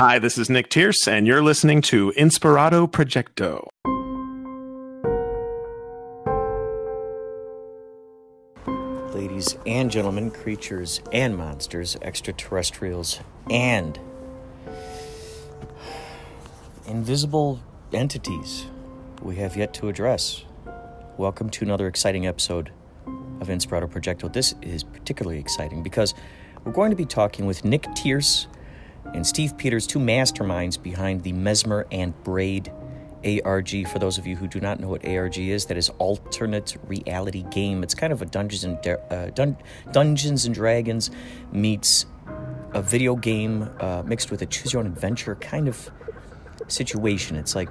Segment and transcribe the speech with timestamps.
[0.00, 3.68] Hi, this is Nick Tierce, and you're listening to Inspirato Projecto.
[9.14, 14.00] Ladies and gentlemen, creatures and monsters, extraterrestrials and
[16.86, 17.60] invisible
[17.92, 18.68] entities
[19.20, 20.46] we have yet to address.
[21.18, 22.72] Welcome to another exciting episode
[23.06, 24.32] of Inspirato Projecto.
[24.32, 26.14] This is particularly exciting because
[26.64, 28.46] we're going to be talking with Nick Tierce
[29.14, 32.72] and Steve Peters, two masterminds behind the Mesmer and Braid
[33.24, 33.88] ARG.
[33.88, 37.44] For those of you who do not know what ARG is, that is alternate reality
[37.50, 37.82] game.
[37.82, 39.56] It's kind of a Dungeons and uh, Dun-
[39.92, 41.10] Dungeons and Dragons
[41.52, 42.06] meets
[42.72, 45.90] a video game uh, mixed with a choose your own adventure kind of
[46.68, 47.36] situation.
[47.36, 47.68] It's like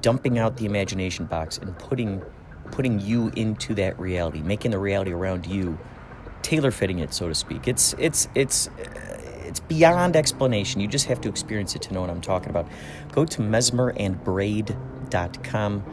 [0.00, 2.22] dumping out the imagination box and putting
[2.70, 5.76] putting you into that reality, making the reality around you,
[6.42, 7.66] tailor fitting it, so to speak.
[7.66, 8.70] It's it's it's
[9.50, 10.80] it's beyond explanation.
[10.80, 12.68] You just have to experience it to know what I'm talking about.
[13.10, 15.84] Go to mesmerandbraid.com,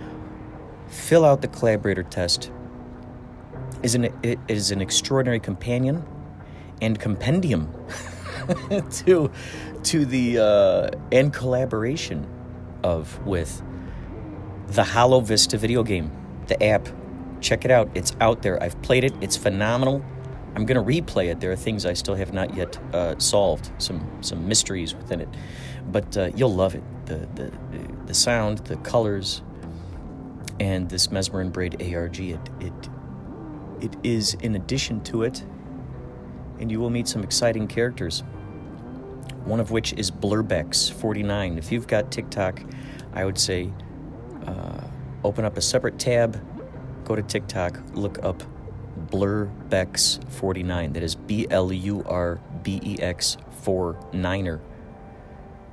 [0.88, 2.52] fill out the collaborator test.
[3.82, 6.06] Is an it is an extraordinary companion
[6.82, 7.73] and compendium
[8.92, 9.32] to
[9.84, 12.28] to the uh, and collaboration
[12.84, 13.64] of with
[14.67, 16.12] the Hollow Vista video game,
[16.48, 16.88] the app.
[17.42, 17.89] Check it out.
[17.95, 18.62] It's out there.
[18.62, 19.14] I've played it.
[19.22, 20.04] It's phenomenal.
[20.58, 21.40] I'm going to replay it.
[21.40, 25.30] There are things I still have not yet uh, solved, some some mysteries within it,
[25.92, 26.82] but uh, you'll love it.
[27.06, 27.52] The, the
[28.08, 29.44] the sound, the colors,
[30.60, 32.20] and this Mesmer and Braid ARG.
[32.20, 32.90] It it
[33.82, 35.44] it is in addition to it,
[36.60, 38.24] and you will meet some exciting characters.
[39.46, 41.60] One of which is Blurbex49.
[41.60, 42.64] If you've got TikTok,
[43.14, 43.72] I would say
[44.48, 44.88] uh,
[45.24, 46.44] open up a separate tab,
[47.06, 48.42] go to TikTok, look up
[49.10, 50.94] Blurbex49.
[50.94, 54.60] That is B L U R B E X 4 9er.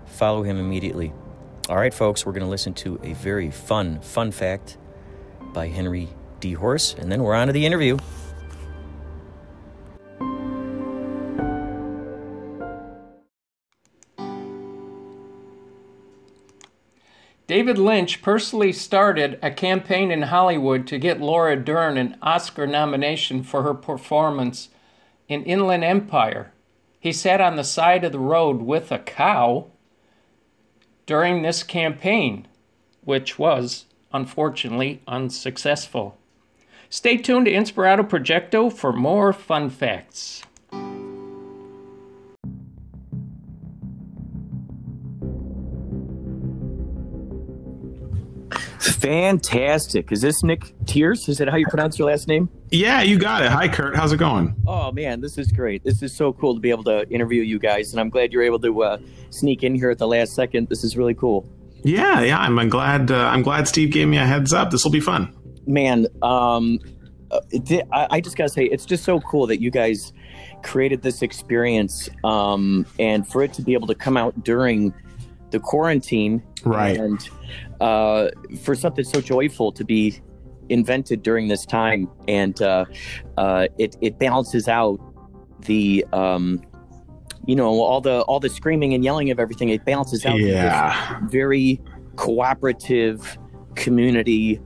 [0.06, 1.12] Follow him immediately.
[1.68, 4.76] All right, folks, we're going to listen to a very fun, fun fact
[5.52, 6.08] by Henry
[6.40, 6.52] D.
[6.52, 7.96] Horse, and then we're on to the interview.
[17.54, 23.44] David Lynch personally started a campaign in Hollywood to get Laura Dern an Oscar nomination
[23.44, 24.70] for her performance
[25.28, 26.52] in Inland Empire.
[26.98, 29.68] He sat on the side of the road with a cow
[31.06, 32.48] during this campaign,
[33.04, 36.18] which was unfortunately unsuccessful.
[36.90, 40.42] Stay tuned to Inspirato Projecto for more fun facts.
[49.04, 50.10] Fantastic.
[50.12, 51.28] Is this Nick Tierce?
[51.28, 52.48] Is that how you pronounce your last name?
[52.70, 53.50] Yeah, you got it.
[53.50, 53.94] Hi, Kurt.
[53.94, 54.56] How's it going?
[54.66, 55.84] Oh, man, this is great.
[55.84, 58.42] This is so cool to be able to interview you guys, and I'm glad you're
[58.42, 58.98] able to uh,
[59.28, 60.70] sneak in here at the last second.
[60.70, 61.46] This is really cool.
[61.82, 62.38] Yeah, yeah.
[62.38, 63.10] I'm glad.
[63.10, 64.70] Uh, I'm glad Steve gave me a heads up.
[64.70, 65.36] This will be fun.
[65.66, 66.78] Man, um,
[67.30, 67.40] uh,
[67.92, 70.14] I, I just gotta say, it's just so cool that you guys
[70.62, 74.94] created this experience, um, and for it to be able to come out during
[75.50, 76.98] the quarantine, right?
[76.98, 77.28] And
[77.80, 78.28] uh,
[78.62, 80.20] for something so joyful to be
[80.68, 82.84] invented during this time, and uh,
[83.36, 85.00] uh, it it balances out
[85.60, 86.62] the um,
[87.46, 89.68] you know all the all the screaming and yelling of everything.
[89.68, 91.18] It balances out yeah.
[91.20, 91.80] this very
[92.16, 93.38] cooperative
[93.74, 94.60] community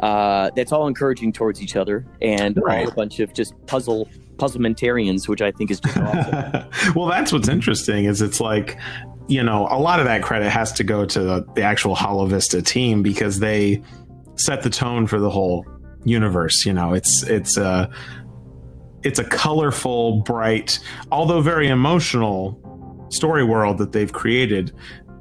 [0.00, 2.86] uh, that's all encouraging towards each other, and Right.
[2.86, 6.94] all a bunch of just puzzle puzzlementarians, which I think is just awesome.
[6.94, 8.78] well, that's what's interesting is it's like,
[9.30, 12.26] you know, a lot of that credit has to go to the, the actual Hollow
[12.26, 13.80] Vista team because they
[14.34, 15.64] set the tone for the whole
[16.04, 16.66] universe.
[16.66, 17.88] You know, it's it's a
[19.04, 20.80] it's a colorful, bright,
[21.12, 22.58] although very emotional
[23.10, 24.72] story world that they've created.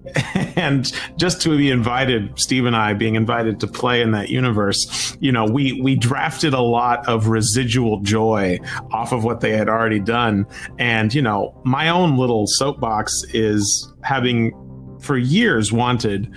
[0.56, 5.16] And just to be invited, Steve and I being invited to play in that universe,
[5.22, 8.60] you know, we we drafted a lot of residual joy
[8.92, 10.46] off of what they had already done.
[10.78, 14.54] And, you know, my own little soapbox is having
[15.00, 16.34] for years wanted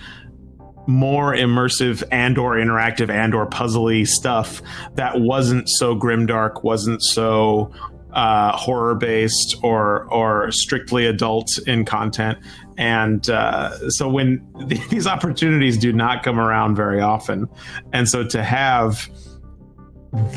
[0.86, 4.62] more immersive and or interactive and or puzzly stuff
[4.94, 7.72] that wasn't so grimdark, wasn't so
[8.12, 12.38] uh, horror based or or strictly adult in content.
[12.78, 14.46] And uh, so when
[14.90, 17.48] these opportunities do not come around very often,
[17.92, 19.08] and so to have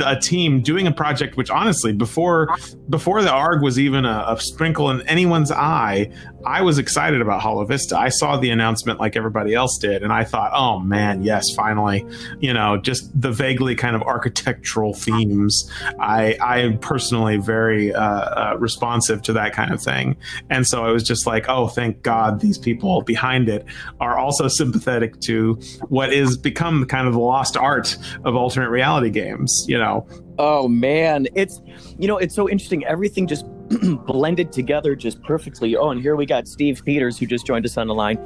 [0.05, 2.55] a team doing a project which honestly before
[2.89, 6.09] before the arg was even a, a sprinkle in anyone's eye
[6.45, 7.97] I was excited about Hollow Vista.
[7.97, 12.05] I saw the announcement like everybody else did, and I thought, oh man, yes, finally,
[12.39, 15.69] you know, just the vaguely kind of architectural themes.
[15.99, 20.17] I I am personally very uh, uh, responsive to that kind of thing,
[20.49, 23.65] and so I was just like, oh, thank God, these people behind it
[23.99, 25.55] are also sympathetic to
[25.89, 29.65] what is become kind of the lost art of alternate reality games.
[29.67, 30.07] You know,
[30.37, 31.61] Oh man, it's
[31.97, 32.83] you know it's so interesting.
[32.85, 33.45] Everything just
[34.05, 35.75] blended together just perfectly.
[35.75, 38.19] Oh, and here we got Steve Peters who just joined us on the line.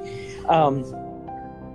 [0.47, 0.83] Um,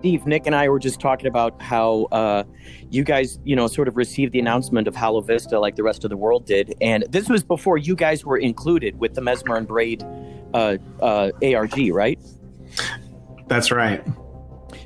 [0.04, 2.44] Steve, Nick, and I were just talking about how uh,
[2.90, 6.04] you guys, you know, sort of received the announcement of Hollow Vista like the rest
[6.04, 9.56] of the world did, and this was before you guys were included with the Mesmer
[9.56, 10.04] and Braid
[10.52, 12.18] uh, uh, ARG, right?
[13.48, 14.06] That's right.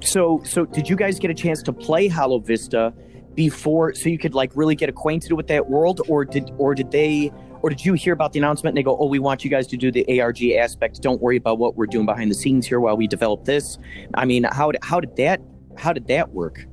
[0.02, 2.94] So, so did you guys get a chance to play Hollow Vista
[3.34, 6.92] before, so you could like really get acquainted with that world, or did, or did
[6.92, 7.32] they?
[7.62, 9.66] Or did you hear about the announcement and they go, "Oh, we want you guys
[9.68, 11.02] to do the ARG aspect.
[11.02, 13.78] Don't worry about what we're doing behind the scenes here while we develop this."
[14.14, 15.40] I mean, how how did that
[15.76, 16.66] how did that work?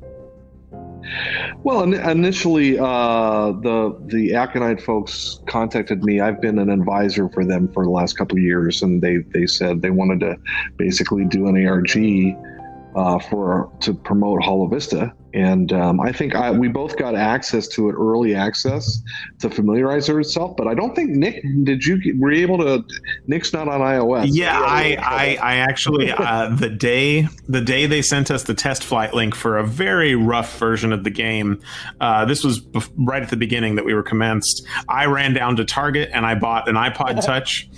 [1.64, 6.20] Well, initially, uh, the the Aconite folks contacted me.
[6.20, 9.46] I've been an advisor for them for the last couple of years, and they they
[9.46, 10.38] said they wanted to
[10.78, 11.96] basically do an ARG
[12.96, 17.68] uh, for to promote Hollow Vista, and um, I think I, we both got access
[17.70, 19.02] to it, early access,
[19.40, 20.56] to familiarize ourselves.
[20.58, 21.84] But I don't think Nick did.
[21.86, 22.86] You were you able to?
[23.28, 24.30] Nick's not on iOS.
[24.32, 28.84] Yeah, I, I, I actually uh, the day the day they sent us the test
[28.84, 31.62] flight link for a very rough version of the game.
[32.00, 34.66] Uh, this was bef- right at the beginning that we were commenced.
[34.88, 37.70] I ran down to Target and I bought an iPod Touch.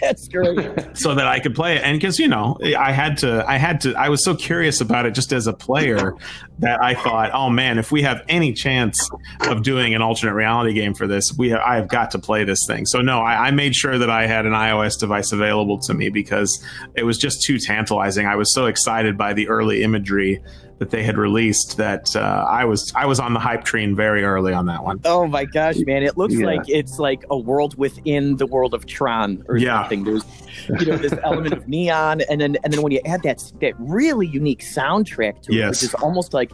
[0.00, 0.58] That's great.
[0.96, 3.80] so that I could play it, and because you know, I had to, I had
[3.82, 6.14] to, I was so curious about it just as a player
[6.58, 9.08] that I thought, oh man, if we have any chance
[9.42, 12.44] of doing an alternate reality game for this, we have, I have got to play
[12.44, 12.86] this thing.
[12.86, 16.08] So no, I, I, made sure that I had an iOS device available to me
[16.08, 16.62] because
[16.94, 18.26] it was just too tantalizing.
[18.26, 20.42] I was so excited by the early imagery
[20.78, 24.24] that they had released that uh, I was I was on the hype train very
[24.24, 25.00] early on that one.
[25.04, 26.02] Oh my gosh, man!
[26.02, 26.46] It looks yeah.
[26.46, 29.82] like it's like a world within the world of Tron or yeah.
[29.82, 30.04] something.
[30.04, 30.24] There's
[30.68, 33.74] you know this element of neon, and then and then when you add that that
[33.78, 35.64] really unique soundtrack to yes.
[35.64, 36.52] it, which is almost like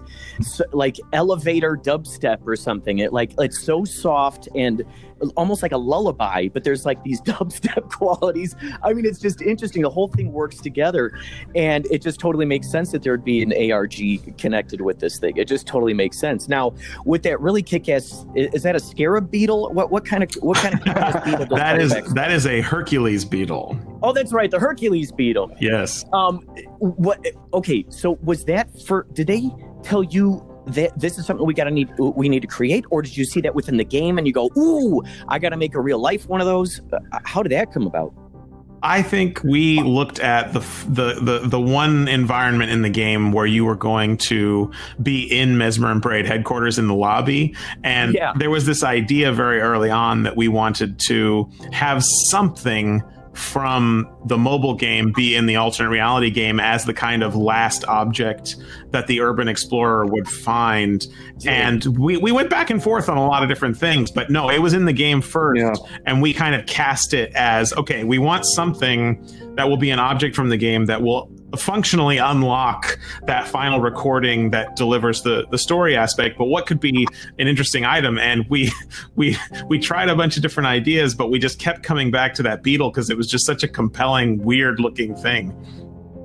[0.72, 3.00] like elevator dubstep or something.
[3.00, 4.84] It like it's so soft and
[5.36, 8.56] almost like a lullaby, but there's like these dubstep qualities.
[8.82, 9.82] I mean, it's just interesting.
[9.82, 11.12] The whole thing works together,
[11.54, 15.18] and it just totally makes sense that there would be an ARG connected with this
[15.18, 15.36] thing.
[15.36, 16.48] It just totally makes sense.
[16.48, 16.74] Now,
[17.04, 19.72] with that really kick-ass, is that a scarab beetle?
[19.72, 20.84] What what kind of what kind of
[21.24, 21.56] beetle?
[21.56, 23.78] that is that is a Hercules beetle.
[24.02, 25.54] Oh, that's right, the Hercules beetle.
[25.60, 26.04] Yes.
[26.12, 26.40] Um,
[26.78, 27.24] what?
[27.54, 29.06] Okay, so was that for?
[29.12, 29.50] Did they
[29.82, 33.02] tell you that this is something we got to need we need to create or
[33.02, 35.74] did you see that within the game and you go ooh i got to make
[35.74, 38.14] a real life one of those uh, how did that come about
[38.84, 43.46] I think we looked at the, the the the one environment in the game where
[43.46, 47.54] you were going to be in Mesmer and Braid headquarters in the lobby,
[47.84, 48.32] and yeah.
[48.36, 53.02] there was this idea very early on that we wanted to have something
[53.34, 57.84] from the mobile game be in the alternate reality game as the kind of last
[57.86, 58.56] object
[58.90, 61.06] that the urban explorer would find.
[61.38, 61.68] Yeah.
[61.68, 64.50] And we, we went back and forth on a lot of different things, but no,
[64.50, 65.60] it was in the game first.
[65.60, 65.74] Yeah.
[66.04, 69.26] And we kind of cast it as okay, we want something
[69.56, 74.50] that will be an object from the game that will functionally unlock that final recording
[74.50, 77.06] that delivers the the story aspect but what could be
[77.38, 78.70] an interesting item and we
[79.16, 79.36] we
[79.68, 82.62] we tried a bunch of different ideas but we just kept coming back to that
[82.62, 85.54] beetle because it was just such a compelling weird looking thing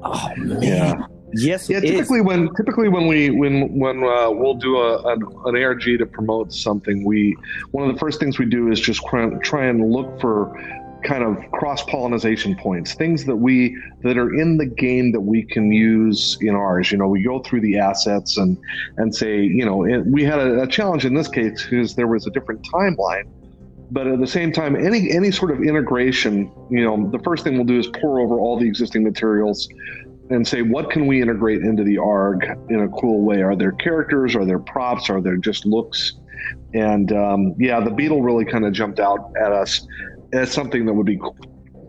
[0.03, 1.07] oh man yeah.
[1.34, 1.69] Yes.
[1.69, 1.81] Yeah.
[1.81, 2.25] Typically, is.
[2.25, 6.53] when typically when we when when uh, we'll do a, an, an ARG to promote
[6.53, 7.36] something, we
[7.72, 9.01] one of the first things we do is just
[9.43, 10.57] try and look for
[11.04, 15.44] kind of cross pollination points, things that we that are in the game that we
[15.44, 16.92] can use in ours.
[16.92, 18.58] You know, we go through the assets and
[18.98, 22.27] and say, you know, we had a, a challenge in this case because there was
[22.27, 23.30] a different timeline.
[23.89, 27.56] But at the same time, any any sort of integration, you know, the first thing
[27.56, 29.68] we'll do is pore over all the existing materials
[30.30, 33.42] and say what can we integrate into the ARG in a cool way?
[33.42, 34.36] Are there characters?
[34.36, 35.10] Are there props?
[35.10, 36.13] Are there just looks?
[36.74, 39.88] And um, yeah, the beetle really kind of jumped out at us
[40.34, 41.17] as something that would be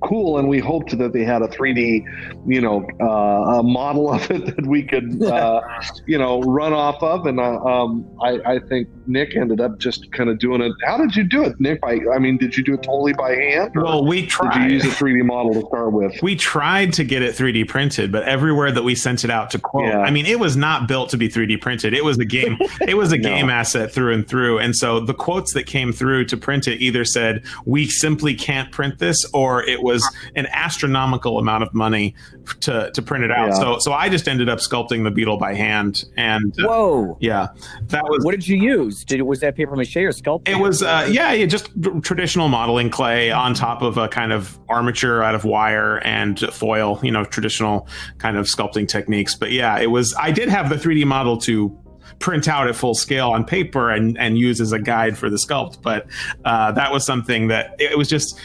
[0.02, 2.04] cool and we hoped that they had a 3d
[2.46, 5.60] you know uh, a model of it that we could uh,
[6.06, 10.10] you know run off of and uh, um, I, I, think nick ended up just
[10.12, 10.72] kind of doing it.
[10.84, 11.80] How did you do it nick?
[11.80, 14.76] By i mean did you do it totally by hand well we tried did you
[14.76, 16.20] use a 3d model to start with?
[16.22, 19.58] We tried to get it 3d printed but everywhere that we sent it out to
[19.58, 20.00] quote yeah.
[20.00, 21.94] i mean it was not built to be 3d printed.
[21.94, 23.28] It was a game it was a no.
[23.28, 26.80] game asset through and through and so the quotes that came through to print it
[26.80, 32.14] either said we simply can't print this or it was an astronomical amount of money
[32.60, 33.48] to to print it out.
[33.48, 33.54] Yeah.
[33.54, 37.18] So so I just ended up sculpting the beetle by hand, and uh, Whoa.
[37.20, 37.48] yeah,
[37.88, 39.04] that was What did you use?
[39.04, 40.48] Did was that paper mache or sculpt?
[40.48, 41.70] it was uh, yeah, yeah, just
[42.02, 47.00] traditional modeling clay on top of a kind of armature out of wire and foil,
[47.02, 49.34] you know, traditional kind of sculpting techniques.
[49.34, 50.14] But yeah, it was.
[50.18, 51.76] I did have the 3D model to
[52.18, 55.36] print out at full scale on paper and and use as a guide for the
[55.36, 55.82] sculpt.
[55.82, 56.06] But
[56.44, 58.38] uh, that was something that it was just.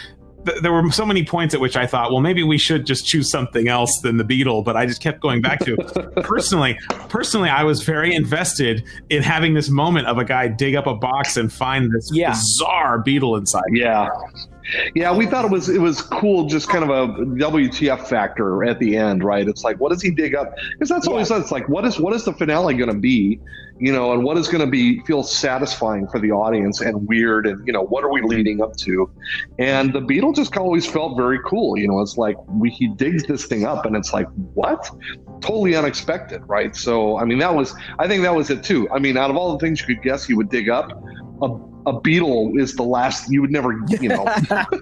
[0.45, 3.05] Th- There were so many points at which I thought, well, maybe we should just
[3.05, 4.61] choose something else than the beetle.
[4.63, 5.75] But I just kept going back to
[6.23, 6.77] personally.
[7.09, 10.95] Personally, I was very invested in having this moment of a guy dig up a
[10.95, 12.31] box and find this Yeah.
[12.31, 13.63] bizarre beetle inside.
[13.71, 14.09] Yeah.
[14.95, 18.79] Yeah, we thought it was it was cool, just kind of a WTF factor at
[18.79, 19.47] the end, right?
[19.47, 20.55] It's like, what does he dig up?
[20.73, 23.39] Because that's always it's like, what is what is the finale going to be,
[23.79, 27.45] you know, and what is going to be feel satisfying for the audience and weird,
[27.45, 29.11] and you know, what are we leading up to?
[29.59, 31.99] And the Beetle just always felt very cool, you know.
[31.99, 34.89] It's like we he digs this thing up, and it's like, what?
[35.41, 36.75] Totally unexpected, right?
[36.75, 38.89] So, I mean, that was I think that was it too.
[38.91, 41.03] I mean, out of all the things you could guess he would dig up,
[41.43, 44.25] a a beetle is the last you would never, you know.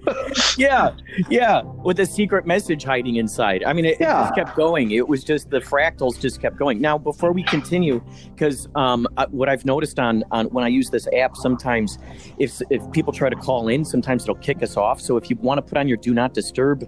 [0.58, 0.92] yeah,
[1.30, 3.64] yeah, with a secret message hiding inside.
[3.64, 4.92] I mean, it, it just kept going.
[4.92, 6.80] It was just the fractals just kept going.
[6.80, 8.04] Now, before we continue,
[8.36, 11.98] because um, what I've noticed on on when I use this app, sometimes
[12.38, 15.02] if if people try to call in, sometimes it'll kick us off.
[15.02, 16.84] So if you want to put on your do not disturb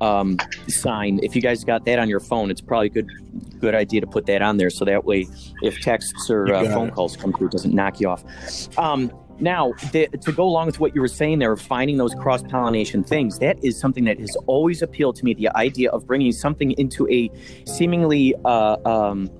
[0.00, 0.38] um,
[0.68, 3.08] sign, if you guys got that on your phone, it's probably a good
[3.58, 4.70] good idea to put that on there.
[4.70, 5.26] So that way,
[5.62, 6.94] if texts or uh, phone it.
[6.94, 8.24] calls come through, it doesn't knock you off.
[8.78, 12.14] Um, now, the, to go along with what you were saying there, of finding those
[12.14, 15.34] cross pollination things, that is something that has always appealed to me.
[15.34, 17.30] The idea of bringing something into a
[17.64, 19.30] seemingly, uh, um,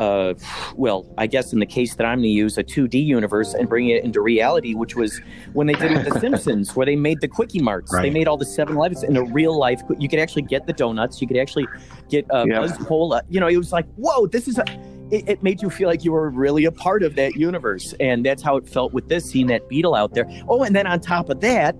[0.00, 0.34] uh,
[0.76, 3.68] well, I guess in the case that I'm going to use, a 2D universe and
[3.68, 5.20] bring it into reality, which was
[5.52, 7.92] when they did it with The Simpsons, where they made the Kwik-E-Marts.
[7.92, 9.82] They made all the 7 Elevens in a real life.
[9.98, 11.20] You could actually get the donuts.
[11.20, 11.66] You could actually
[12.08, 12.60] get uh, Yeah.
[12.60, 13.22] Buzz Cola.
[13.28, 14.64] You know, it was like, whoa, this is a.
[15.10, 18.24] It, it made you feel like you were really a part of that universe, and
[18.24, 20.24] that's how it felt with this, seeing that beetle out there.
[20.48, 21.74] Oh, and then on top of that,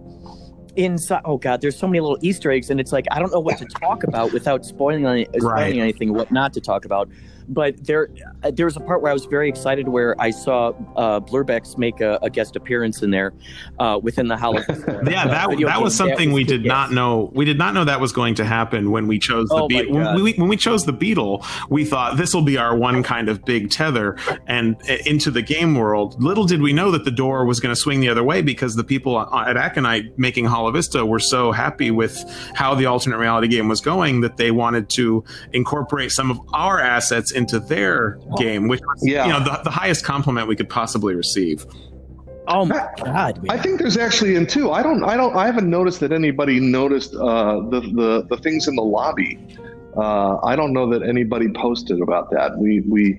[0.76, 3.40] inside, oh god, there's so many little Easter eggs, and it's like I don't know
[3.40, 5.76] what to talk about without spoiling any, spoiling Right.
[5.76, 7.08] anything, what not to talk about.
[7.50, 8.08] But there,
[8.42, 11.76] uh, there was a part where I was very excited where I saw uh, Blurbex
[11.76, 13.32] make a, a guest appearance in there
[13.78, 14.62] uh, within the Hollow.
[15.10, 17.30] Yeah, that that was something we did not know.
[17.34, 19.66] We did not know that was going to happen when we chose the Oh.
[19.68, 23.28] When we, when we chose the beetle, we thought this will be our one kind
[23.28, 24.16] of big tether
[24.46, 26.22] and uh, into the game world.
[26.22, 28.76] Little did we know that the door was going to swing the other way because
[28.76, 32.22] the people at Aconite making Hollow Vista were so happy with
[32.54, 36.80] how the alternate reality game was going that they wanted to incorporate some of our
[36.80, 39.26] assets into their game, which was Yeah.
[39.26, 41.66] you know the, the highest compliment we could possibly receive.
[42.46, 43.46] Oh my god!
[43.48, 44.70] I think there's actually in two.
[44.72, 45.02] I don't.
[45.04, 45.34] I don't.
[45.36, 49.38] I haven't noticed that anybody noticed uh, the the the things in the lobby.
[49.96, 52.56] Uh, I don't know that anybody posted about that.
[52.58, 53.18] We we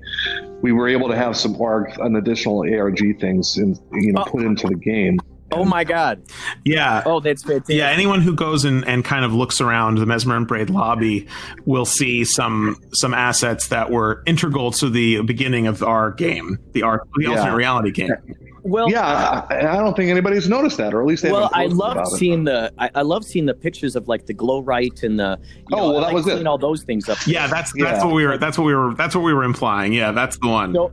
[0.62, 4.32] we were able to have some ARG, an additional ARG things, in, you know, Oh.
[4.32, 5.18] put into the game.
[5.52, 6.22] Oh my god!
[6.66, 7.76] Yeah, Oh, that's fantastic.
[7.76, 11.28] Yeah, anyone who goes and, and kind of looks around the Mesmer and Braid lobby
[11.66, 16.84] will see some some assets that were integral to the beginning of our game, the
[16.84, 17.30] art, the Yeah.
[17.32, 18.12] alternate reality game.
[18.64, 21.60] Well, Yeah, I, I don't think anybody's noticed that, or at least they well, haven't
[21.60, 22.18] I love about it.
[22.18, 22.72] seeing the.
[22.78, 25.40] I, I love seeing the pictures of like the glow right and the.
[25.42, 26.34] You Oh, know, well, that like was it.
[26.36, 27.18] seeing all those things up.
[27.26, 28.06] Yeah, that's that's Yeah.
[28.06, 29.94] what we were that's what we were that's what we were implying.
[29.94, 30.74] Yeah, that's the one.
[30.74, 30.92] No,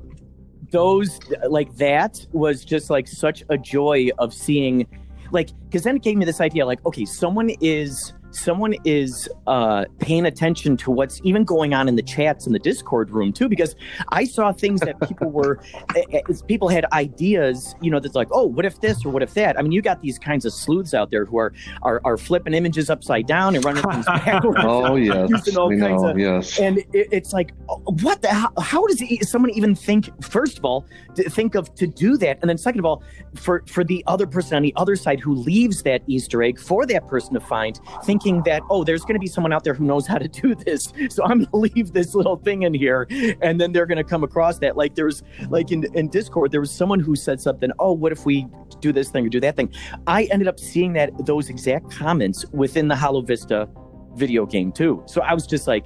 [0.70, 4.86] those like that was just like such a joy of seeing,
[5.30, 9.84] like, because then it gave me this idea, like, okay, someone is someone is uh
[9.98, 13.48] paying attention to what's even going on in the chats in the discord room too
[13.48, 13.74] because
[14.10, 15.60] i saw things that people were
[15.96, 19.22] eh, eh, people had ideas you know that's like oh what if this or what
[19.22, 21.52] if that i mean you got these kinds of sleuths out there who are
[21.82, 25.78] are, are flipping images upside down and running things backwards Oh yes, using all we
[25.78, 26.10] kinds know.
[26.10, 26.58] of- yes.
[26.58, 27.52] and it, it's like
[27.84, 31.74] what the how, how does e- someone even think first of all to think of
[31.74, 33.02] to do that and then second of all
[33.34, 36.86] for for the other person on the other side who leaves that easter egg for
[36.86, 39.84] that person to find thinking that oh there's going to be someone out there who
[39.84, 43.06] knows how to do this so i'm going to leave this little thing in here.
[43.42, 46.60] And then they're going to come across that like there's like in, in discord there
[46.60, 48.46] was someone who said something oh what if we
[48.80, 49.72] do this thing or do that thing?
[50.06, 53.68] I ended up seeing that those exact comments within the hollow vista
[54.14, 55.02] video game too.
[55.06, 55.84] So i was just like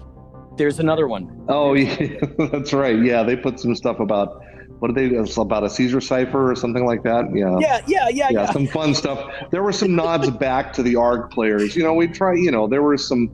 [0.56, 1.44] there's another one.
[1.48, 3.02] Oh, yeah, that's right.
[3.02, 4.42] Yeah, they put some stuff about
[4.82, 7.26] what are they it's about a Caesar cipher or something like that.
[7.32, 7.56] Yeah.
[7.60, 9.32] yeah yeah yeah yeah, yeah some fun stuff.
[9.52, 11.76] There were some nods back to the ARG players.
[11.76, 12.34] You know, we try.
[12.34, 13.30] You know, there were some.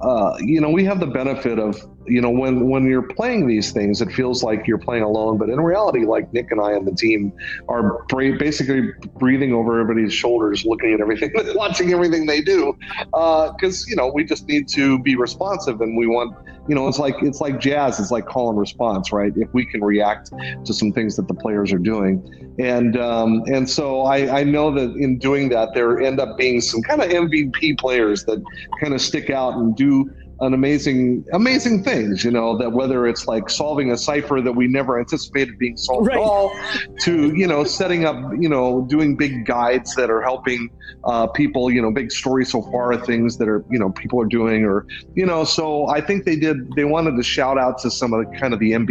[0.00, 1.76] Uh, you know, we have the benefit of
[2.08, 5.48] you know when when you're playing these things it feels like you're playing alone but
[5.48, 7.32] in reality like nick and i and the team
[7.68, 8.04] are
[8.38, 12.76] basically breathing over everybody's shoulders looking at everything watching everything they do
[13.12, 16.34] because uh, you know we just need to be responsive and we want
[16.68, 19.32] you know it's like it's like jazz it's like call and response right?
[19.36, 20.30] If we can react
[20.64, 22.22] to some things that the players are doing.
[22.58, 26.60] And um, and so I, I know that in doing that there end up being
[26.60, 28.42] some kind of mvp players that
[28.80, 30.10] kind of stick out and do
[30.40, 34.66] an amazing amazing things you know that whether it's like solving a cipher that we
[34.66, 36.16] never anticipated being solved right.
[36.18, 36.54] at all
[37.00, 40.68] to you know setting up you know doing big guides that are helping
[41.04, 44.26] uh, people you know big stories so far things that are you know people are
[44.26, 47.90] doing or you know so i think they did they wanted to shout out to
[47.90, 48.90] some of the kind of the mb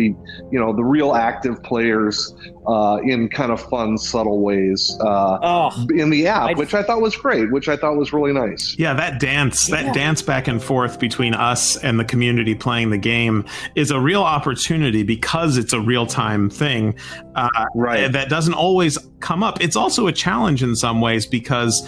[0.52, 2.34] you know the real active players
[2.68, 6.58] uh, in kind of fun, subtle ways uh, oh, in the app, I'd...
[6.58, 8.76] which I thought was great, which I thought was really nice.
[8.78, 9.94] Yeah, that dance, that yeah.
[9.94, 13.46] dance back and forth between us and the community playing the game
[13.76, 16.98] is a real opportunity because it's a real time thing.
[17.36, 18.12] Uh, right.
[18.12, 19.62] That doesn't always come up.
[19.62, 21.88] It's also a challenge in some ways because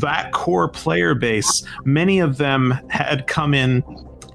[0.00, 3.82] that core player base, many of them had come in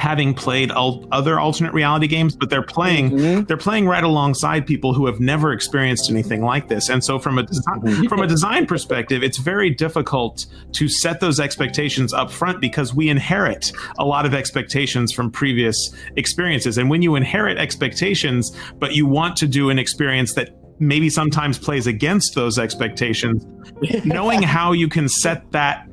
[0.04, 3.44] having played al- other alternate reality games, but they're playing mm-hmm.
[3.46, 6.90] they're playing right alongside people who have never experienced anything like this.
[6.90, 8.08] And so from a design, mm-hmm.
[8.08, 13.08] from a design perspective, it's very difficult to set those expectations up front because we
[13.08, 16.78] inherit a lot of expectations from previous experiences.
[16.78, 21.58] And when you inherit expectations, but you want to do an experience that maybe sometimes
[21.58, 23.46] plays against those expectations,
[24.04, 25.88] knowing how you can set that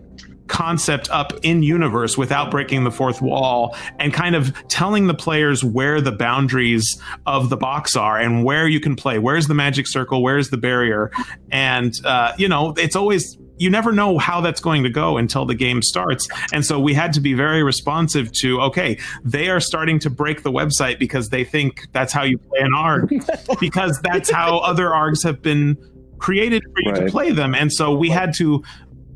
[0.50, 5.64] concept up in universe without breaking the fourth wall and kind of telling the players
[5.64, 9.18] where the boundaries of the box are and where you can play.
[9.18, 10.22] Where's the magic circle?
[10.22, 11.12] Where's the barrier?
[11.52, 15.44] And, uh, you know, it's always you never know how that's going to go until
[15.44, 16.26] the game starts.
[16.50, 20.42] And so we had to be very responsive to, okay, they are starting to break
[20.42, 23.22] the website because they think that's how you play an ARG,
[23.60, 25.76] because that's how other ARGs have been
[26.18, 27.04] created for you right.
[27.04, 27.54] to play them.
[27.54, 28.62] And so we had to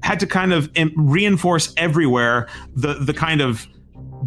[0.05, 2.47] had to kind of reinforce everywhere
[2.77, 3.67] the the kind of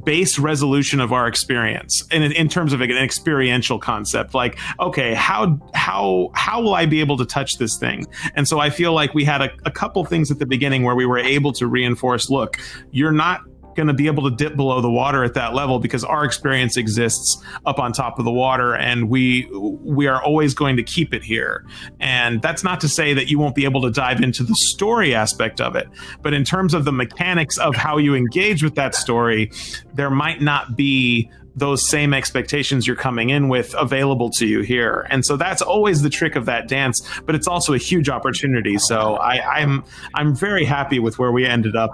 [0.04, 5.60] base resolution of our experience in, in terms of an experiential concept like okay how
[5.76, 8.06] how how will i be able to touch this thing?
[8.34, 10.96] And so i feel like we had a, a couple things at the beginning where
[10.96, 12.58] we were able to reinforce look
[12.90, 13.42] you're not
[13.78, 16.76] going to be able to dip below the water at that level because our experience
[16.76, 21.14] exists up on top of the water and we we are always going to keep
[21.14, 21.64] it here
[22.00, 25.14] and that's not to say that you won't be able to dive into the story
[25.14, 25.88] aspect of it
[26.24, 29.52] but in terms of the mechanics of how you engage with that story
[29.94, 35.08] there might not be those same expectations you're coming in with available to you here.
[35.10, 38.78] And so that's always the trick of that dance, but it's also a huge opportunity.
[38.78, 41.90] So I, am I'm, I'm very happy with where we ended up.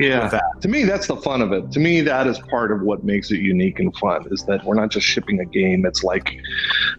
[0.00, 0.40] Yeah.
[0.60, 1.70] To me, that's the fun of it.
[1.72, 4.74] To me, that is part of what makes it unique and fun is that we're
[4.74, 5.86] not just shipping a game.
[5.86, 6.36] It's like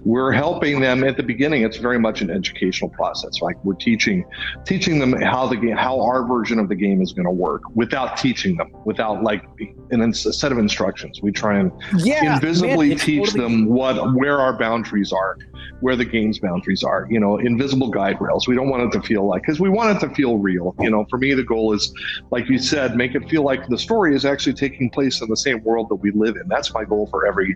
[0.04, 1.64] we're helping them at the beginning.
[1.64, 3.42] It's very much an educational process.
[3.42, 4.26] Like we're teaching,
[4.66, 7.64] teaching them how the game, how our version of the game is going to work
[7.74, 9.44] without teaching them, without like
[9.92, 11.22] an, a set of instructions.
[11.22, 13.44] We try and yeah, invisibly man, teach totally...
[13.44, 15.38] them what where our boundaries are,
[15.82, 17.08] where the game's boundaries are.
[17.10, 18.48] You know, invisible guide rails.
[18.48, 20.76] We don't want it to feel like because we want it to feel real.
[20.80, 21.94] You know, for me, the goal is,
[22.32, 25.38] like you said, make it feel like the story is actually taking place in the
[25.38, 26.48] same world that we live in.
[26.48, 27.56] That's my goal for every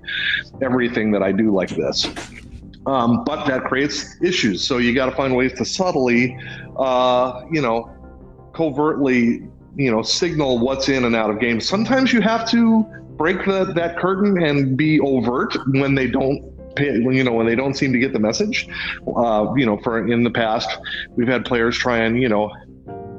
[0.61, 2.07] everything that I do like this.
[2.85, 4.65] Um, but that creates issues.
[4.65, 6.37] So you got to find ways to subtly,
[6.77, 7.91] uh, you know,
[8.53, 12.83] covertly you know signal what's in and out of games sometimes you have to
[13.19, 16.41] break the, that curtain and be overt when they don't
[16.77, 18.67] when you know when they don't seem to get the message.
[19.15, 20.69] Uh, you know, for in the past,
[21.15, 22.49] we've had players try and you know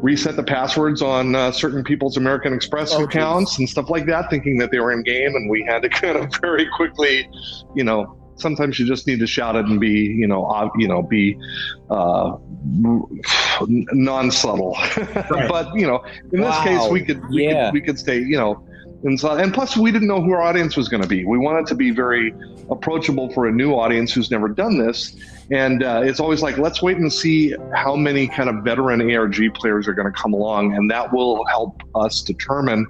[0.03, 3.59] reset the passwords on uh, certain people's American Express oh, accounts geez.
[3.61, 6.17] and stuff like that, thinking that they were in game, and we had to kind
[6.17, 7.29] of very quickly,
[7.75, 8.17] you know.
[8.37, 11.39] Sometimes you just need to shout it and be, you know, you know, be
[11.91, 12.39] uh,
[13.61, 14.79] non-subtle.
[15.31, 15.47] Right.
[15.47, 16.51] but you know, in wow.
[16.51, 17.67] this case, we could, we yeah.
[17.67, 18.67] could, we could stay, you know,
[19.03, 21.25] and so, and plus, we didn't know who our audience was going to be.
[21.25, 22.35] We wanted to be very
[22.71, 25.17] approachable for a new audience who's never done this.
[25.51, 29.53] And uh, it's always like, let's wait and see how many kind of veteran ARG
[29.55, 32.87] players are going to come along, and that will help us determine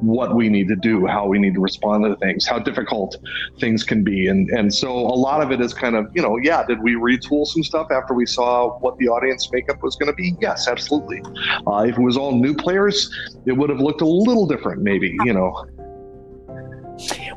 [0.00, 3.16] what we need to do, how we need to respond to things, how difficult
[3.60, 4.28] things can be.
[4.28, 6.94] And and so a lot of it is kind of, you know, yeah, did we
[6.94, 10.34] retool some stuff after we saw what the audience makeup was going to be?
[10.40, 11.20] Yes, absolutely.
[11.66, 13.10] Uh, if it was all new players,
[13.46, 15.66] it would have looked a little different, maybe, you know.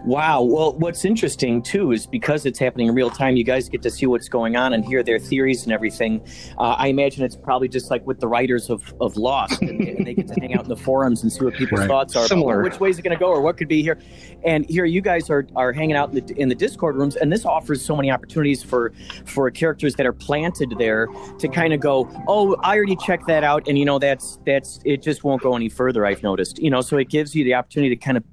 [0.06, 0.42] Wow.
[0.44, 3.90] Well, what's interesting too is because it's happening in real time, you guys get to
[3.92, 6.22] see what's going on and hear their theories and everything.
[6.58, 10.06] Uh, I imagine it's probably just like with the writers of, of Lost, and, and
[10.08, 11.88] they get to hang out in the forums and see what people's Right.
[11.88, 12.28] thoughts are.
[12.28, 12.64] Similar.
[12.64, 14.00] Which way is it going to go, or what could be here?
[14.44, 17.32] And here, you guys are are hanging out in the in the Discord rooms, and
[17.32, 18.92] this offers so many opportunities for
[19.26, 21.08] for characters that are planted there
[21.40, 24.80] to kind of go, oh, I already checked that out, and you know that's that's
[24.86, 26.06] it just won't go any further.
[26.06, 28.30] I've noticed, you know, so it gives you the opportunity to kind of c-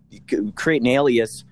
[0.55, 1.45] create an alias.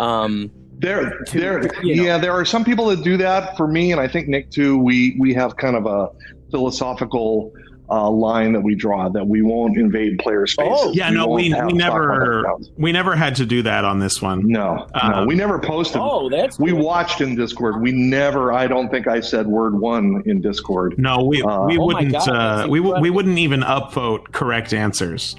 [0.00, 2.02] Um, There, to- there, you know.
[2.04, 3.56] yeah, there are some people that do that.
[3.56, 4.78] For me, and I think Nick too.
[4.78, 6.08] We we have kind of a
[6.50, 7.52] philosophical
[7.90, 10.68] uh, line that we draw that we won't invade player space.
[10.70, 10.92] Oh.
[10.92, 12.44] Yeah, no, we we have stock market never
[12.76, 14.46] we never had to do that on this one.
[14.46, 16.00] No, Uh, no, we never posted.
[16.00, 16.84] oh, that's we cool.
[16.84, 17.80] watched in Discord.
[17.80, 18.52] We never.
[18.52, 20.96] I don't think I said word one in Discord.
[20.98, 25.34] No, we Uh, we Oh wouldn't God, uh, we we wouldn't even upvote correct answers.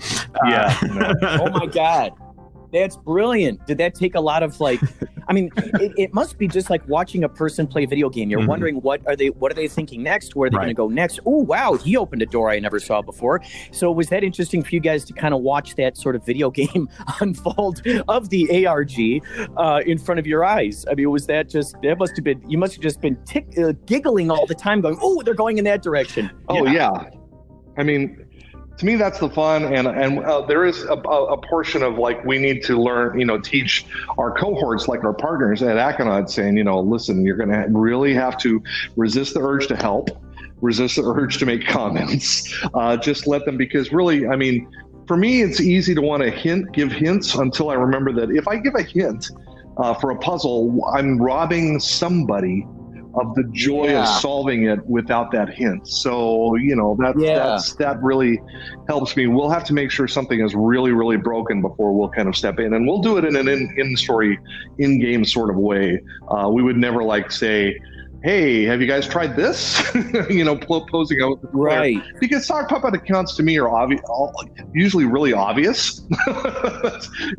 [0.48, 1.14] Yeah, no.
[1.22, 2.12] oh my god
[2.72, 3.66] that's brilliant.
[3.68, 4.80] Did that take a lot of like
[5.28, 8.30] i mean it, it must be just like watching a person play a video game.
[8.32, 8.48] You're Mhm.
[8.48, 10.36] wondering what are they what are they thinking next?
[10.36, 10.64] Where are they Right.
[10.76, 11.20] going to go next?
[11.26, 13.42] Oh wow he opened a door i never saw before.
[13.72, 16.50] So was that interesting for you guys to kind of watch that sort of video
[16.62, 16.90] game
[17.22, 18.92] unfold of the arg
[19.58, 20.86] uh, in front of your eyes?
[20.90, 23.48] I mean was that just that must have been you must have just been tick,
[23.58, 26.30] uh, giggling all the time going oh they're going in that direction.
[26.48, 27.10] Oh yeah.
[27.78, 28.26] I mean,
[28.80, 32.24] to me that's the fun, and and uh, there is a, a, portion of like
[32.24, 33.86] we need to learn, you know, teach
[34.18, 38.14] our cohorts, like our partners at Aconite, saying, you know, listen, you're going to really
[38.14, 38.64] have to
[38.96, 40.10] resist the urge to help,
[40.62, 44.68] resist the urge to make comments, uh, just let them because really, I mean.
[45.08, 48.48] For me, it's easy to want to hint, give hints until I remember that if
[48.48, 49.32] I give a hint
[49.78, 52.68] uh, for a puzzle, I'm robbing somebody
[53.16, 54.02] of the joy Yeah.
[54.02, 55.88] of solving it without that hint.
[55.88, 57.36] So, you know, that Yeah.
[57.40, 58.40] that's that really
[58.88, 59.28] helps me.
[59.28, 62.60] We'll have to make sure something is really, really broken before we'll kind of step
[62.60, 62.74] in.
[62.74, 64.38] And we'll do it in an in, in story,
[64.78, 66.00] in game sort of way.
[66.30, 67.76] Uh, we would never like say,
[68.22, 69.82] Hey, have you guys tried this?
[70.30, 71.80] you know, posing out with the player.
[71.80, 74.02] right Because sock puppet accounts to me are obvious,
[74.74, 76.02] usually really obvious.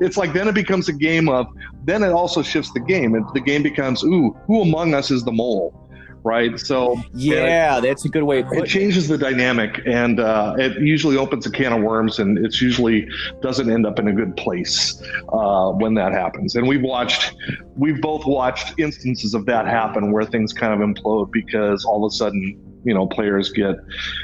[0.00, 1.46] it's like then it becomes a game of,
[1.84, 3.14] then it also shifts the game.
[3.14, 5.89] And the game becomes, ooh, who among us is the mole?
[6.22, 6.59] Right.
[6.59, 10.54] So yeah that's a good way of it putting it changes the dynamic and uh,
[10.59, 13.09] it usually opens a can of worms and it's usually
[13.42, 15.02] doesn't end up in a good place
[15.33, 16.54] uh, when that happens.
[16.56, 17.35] And we've watched,
[17.76, 22.11] we've both watched instances of that happen where things kind of implode because all of
[22.11, 23.76] a sudden, you know, players get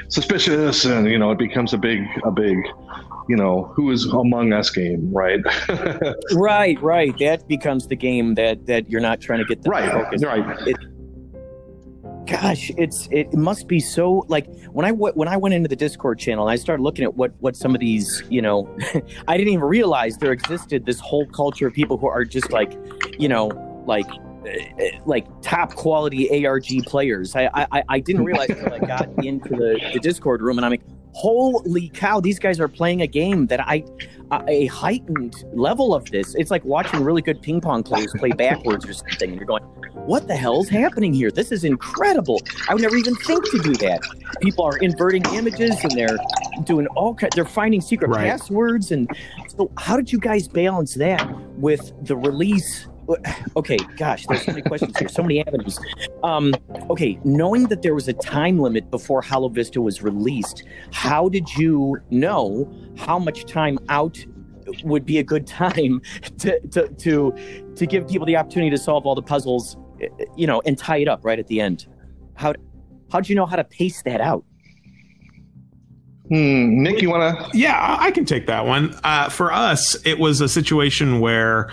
[0.09, 2.57] suspicious and, you know, it becomes a big, a big,
[3.29, 5.39] you know, who is among us game, right?
[6.33, 7.17] Right, right.
[7.19, 10.23] That becomes the game that that you're not trying to get them right, focused.
[10.23, 10.75] right.
[12.27, 15.77] Gosh, it's it must be so like when I w- when I went into the
[15.77, 18.69] Discord channel and I started looking at what what some of these you know,
[19.27, 22.77] I didn't even realize there existed this whole culture of people who are just like,
[23.17, 23.47] you know,
[23.87, 24.07] like
[24.45, 27.33] eh, like top quality ARG players.
[27.33, 30.71] I I, I didn't realize until I got into the, the Discord room and I'm
[30.71, 30.83] like,
[31.21, 33.83] holy cow, these guys are playing a game that I
[34.49, 36.35] a heightened level of this.
[36.35, 39.63] It's like watching really good ping pong players play backwards or something, and you're going,
[40.11, 41.31] "What the hell's happening here?
[41.31, 42.39] This is incredible!
[42.69, 44.01] I would never even think to do that."
[44.41, 46.17] People are inverting images, and they're
[46.65, 47.15] doing all.
[47.15, 48.29] ki- They're finding secret Right.
[48.29, 49.09] passwords, and
[49.55, 51.25] so how did you guys balance that
[51.57, 52.87] with the release?
[53.55, 55.79] Okay, gosh, there's so many questions here, so many avenues.
[56.23, 56.53] Um,
[56.89, 61.49] okay, knowing that there was a time limit before Hollow Vista was released, how did
[61.55, 64.23] you know how much time out
[64.83, 66.01] would be a good time
[66.39, 67.33] to to to,
[67.75, 69.77] to give people the opportunity to solve all the puzzles,
[70.35, 71.87] you know, and tie it up right at the end?
[72.35, 72.53] How
[73.11, 74.43] how'd you know how to pace that out?
[76.29, 76.83] Hmm.
[76.83, 77.57] Nick, you want to?
[77.57, 78.93] Yeah, I I can take that one.
[79.03, 81.71] Uh, for us, it was a situation where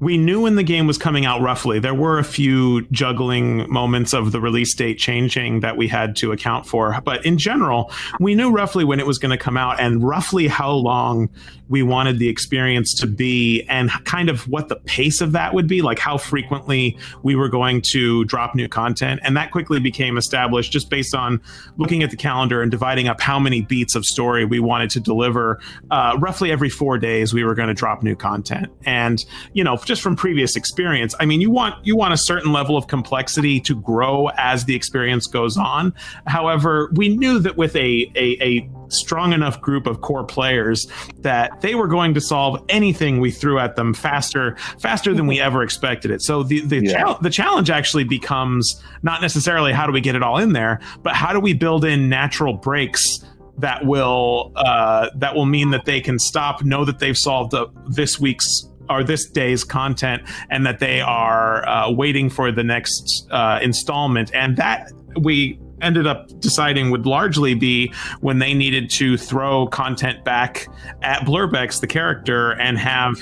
[0.00, 1.78] we knew when the game was coming out roughly.
[1.78, 6.32] There were a few juggling moments of the release date changing that we had to
[6.32, 7.00] account for.
[7.04, 10.48] But in general, we knew roughly when it was going to come out and roughly
[10.48, 11.30] how long
[11.68, 15.66] we wanted the experience to be and kind of what the pace of that would
[15.66, 19.20] be, like how frequently we were going to drop new content.
[19.22, 21.40] And that quickly became established just based on
[21.78, 25.00] looking at the calendar and dividing up how many beats of story we wanted to
[25.00, 25.60] deliver.
[25.90, 28.66] Uh, roughly every four days, we were going to drop new content.
[28.84, 32.52] And, you know, just from previous experience, I mean, you want you want a certain
[32.52, 35.94] level of complexity to grow as the experience goes on.
[36.26, 40.86] However, we knew that with a a, a strong enough group of core players
[41.20, 45.40] that they were going to solve anything we threw at them faster faster than we
[45.40, 46.22] ever expected it.
[46.22, 46.92] So the the, Yeah.
[46.98, 50.80] chal- the challenge actually becomes not necessarily how do we get it all in there,
[51.02, 53.20] but how do we build in natural breaks
[53.58, 57.66] that will uh, that will mean that they can stop, know that they've solved uh,
[57.88, 63.26] this week's are this day's content and that they are uh, waiting for the next
[63.30, 69.16] uh, installment and that we ended up deciding would largely be when they needed to
[69.16, 70.66] throw content back
[71.02, 73.16] at Blurbex, the character, and have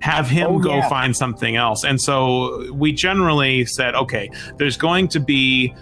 [0.00, 0.88] have him Oh, go yeah.
[0.88, 1.82] find something else.
[1.82, 5.74] And so we generally said, okay, there's going to be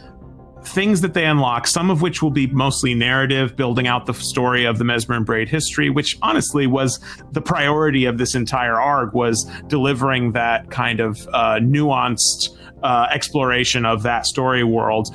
[0.65, 4.65] things that they unlock, some of which will be mostly narrative, building out the story
[4.65, 7.01] of the Mesmer and Braid history, which honestly was
[7.33, 13.85] the priority of this entire arc was delivering that kind of uh, nuanced uh, exploration
[13.85, 15.15] of that story world.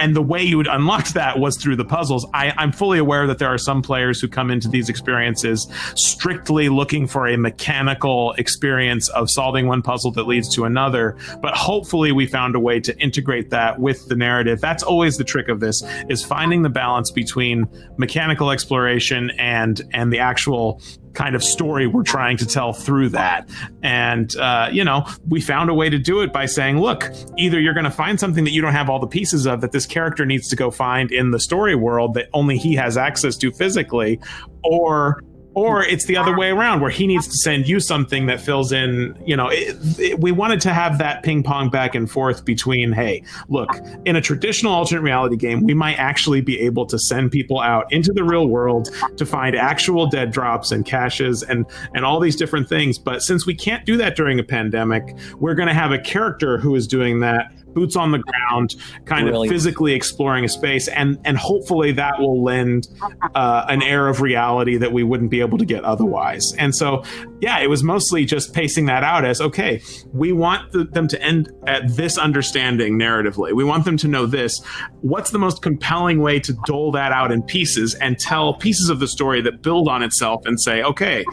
[0.00, 2.26] And the way you would unlock that was through the puzzles.
[2.34, 6.68] I, I'm fully aware that there are some players who come into these experiences strictly
[6.68, 11.16] looking for a mechanical experience of solving one puzzle that leads to another.
[11.40, 14.60] But hopefully, we found a way to integrate that with the narrative.
[14.60, 20.12] That's always the trick of this: is finding the balance between mechanical exploration and and
[20.12, 20.80] the actual
[21.14, 23.48] kind of story we're trying to tell through that.
[23.82, 27.60] And, uh, you know, we found a way to do it by saying, look, either
[27.60, 29.86] you're going to find something that you don't have all the pieces of that this
[29.86, 33.50] character needs to go find in the story world that only he has access to
[33.52, 34.20] physically,
[34.64, 35.22] or
[35.54, 38.72] or it's the other way around where he needs to send you something that fills
[38.72, 42.44] in you know it, it- we wanted to have that ping pong back and forth
[42.44, 43.68] between hey look
[44.04, 47.90] in a traditional alternate reality game we might actually be able to send people out
[47.92, 52.36] into the real world to find actual dead drops and caches and and all these
[52.36, 52.98] different things.
[52.98, 56.58] But since we can't do that during a pandemic we're going to have a character
[56.58, 61.18] who is doing that boots on the ground kind of physically exploring a space and
[61.24, 62.88] and hopefully that will lend
[63.34, 66.54] uh, an air of reality that we wouldn't be able to get otherwise.
[66.54, 67.04] And so
[67.40, 69.80] yeah it was mostly just pacing that out as okay
[70.12, 73.52] we want the, them to end at this understanding narratively.
[73.52, 74.62] We want them to know this.
[75.00, 79.00] What's the most compelling way to dole that out in pieces and tell pieces of
[79.00, 81.24] the story that build on itself and say okay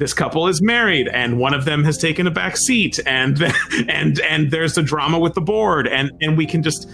[0.00, 3.40] this couple is married and one of them has taken a back seat and
[3.88, 6.90] and and there's a drama with the board and and we can just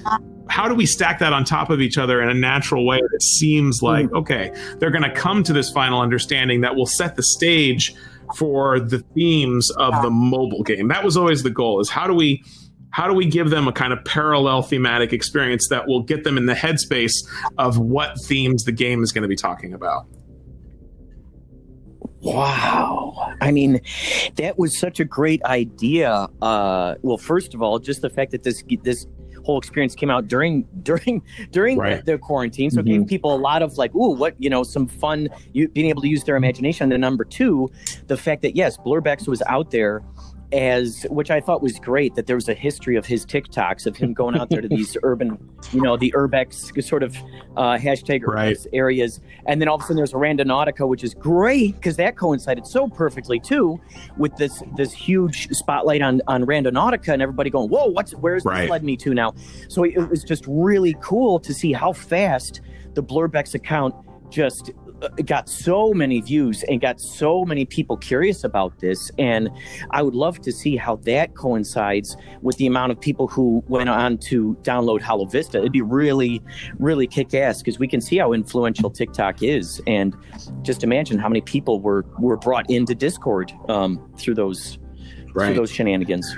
[0.49, 3.23] how do we stack that on top of each other in a natural way that
[3.23, 4.17] seems like hmm.
[4.17, 7.95] okay they're going to come to this final understanding that will set the stage
[8.35, 10.89] for the themes of the mobile game.
[10.89, 12.43] That was always the goal is how do we
[12.91, 16.39] how do we give them a kind of parallel thematic experience that will get them
[16.39, 17.15] in the headspace
[17.59, 20.07] of what themes the game is going to be talking about
[22.23, 23.35] Wow.
[23.41, 23.81] I mean,
[24.37, 26.29] that was such a great idea.
[26.43, 29.07] Uh, well, first of all, just the fact that this this
[29.45, 32.05] whole experience came out during during during Right.
[32.05, 34.87] the quarantine, so it gave people a lot of like, ooh, what you know, some
[34.89, 36.85] fun, you, being able to use their imagination.
[36.85, 37.71] And then number two,
[38.07, 40.03] the fact that yes, Blurbex was out there
[40.53, 43.97] as which I thought was great that there was a history of his TikToks of
[43.97, 45.39] him going out there to these urban,
[45.73, 47.17] you know, the urbex sort of
[47.57, 48.57] uh, hashtag Right.
[48.73, 52.17] areas, and then all of a sudden there's a Randonautica, which is great because that
[52.17, 53.81] coincided so perfectly too
[54.17, 58.63] with this this huge spotlight on on Randonautica and everybody going, whoa, what's where's Right.
[58.63, 59.35] this led me to now?
[59.69, 62.61] So it was just really cool to see how fast
[62.95, 63.95] the Blurbex account
[64.31, 64.71] just
[65.25, 69.51] got so many views and got so many people curious about this and
[69.91, 73.89] i would love to see how that coincides with the amount of people who went
[73.89, 75.59] on to download hollow vista.
[75.59, 76.43] It'd be really
[76.79, 80.17] really kick-ass because we can see how influential tiktok is and
[80.63, 84.79] just imagine how many people were were brought into discord um, through those
[85.45, 86.35] through those shenanigans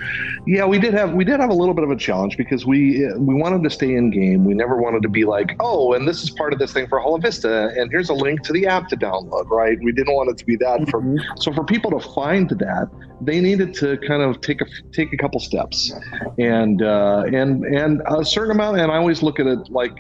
[0.46, 3.06] Yeah, we did have we did have a little bit of a challenge because we
[3.16, 4.44] we wanted to stay in game.
[4.44, 6.98] We never wanted to be like, oh, and this is part of this thing for
[6.98, 9.48] Hollow Vista, and here's a link to the app to download.
[9.50, 9.78] Right?
[9.82, 10.88] We didn't want it to be that.
[10.88, 11.02] For,
[11.36, 12.88] so for people to find that,
[13.20, 15.92] they needed to kind of take a take a couple steps,
[16.38, 18.78] and uh, and and a certain amount.
[18.78, 19.92] And I always look at it like.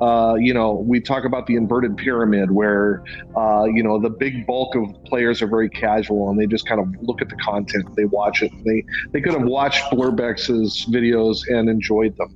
[0.00, 3.02] Uh, you know, we talk about the inverted pyramid where,
[3.36, 6.80] uh, you know, the big bulk of players are very casual and they just kind
[6.80, 11.38] of look at the content, they watch it, they they could have watched Blurbex's videos
[11.48, 12.28] and enjoyed them.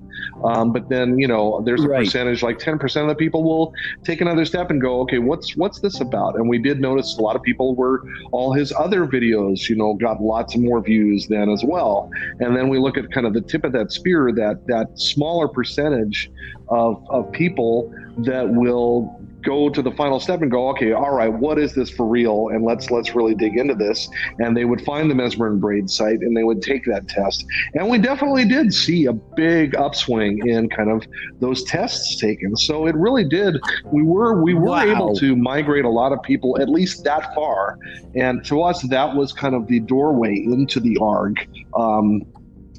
[0.45, 2.05] Um, but then, you know, there's a Right.
[2.05, 3.73] percentage like 10% of the people will
[4.05, 6.37] take another step and go, okay, what's what's this about?
[6.37, 9.95] And we did notice a lot of people were all his other videos, you know,
[9.95, 12.11] got lots more views then as well.
[12.41, 15.49] And then we look at kind of the tip of that spear, that that smaller
[15.49, 16.31] percentage
[16.69, 17.48] of of people
[18.25, 21.89] that will go to the final step and go, okay, all right, what is this
[21.91, 22.49] for real?
[22.49, 24.09] And let's let's really dig into this.
[24.39, 27.45] And they would find the Mesmer and Braid site and they would take that test.
[27.75, 31.05] And we definitely did see a big upswing in kind of
[31.41, 32.57] those tests taken.
[32.57, 33.57] So it really did.
[33.93, 34.83] We were we were Wow.
[34.83, 37.77] able to migrate a lot of people at least that far.
[38.15, 41.37] And to us, that was kind of the doorway into the ARG.
[41.77, 42.23] Um,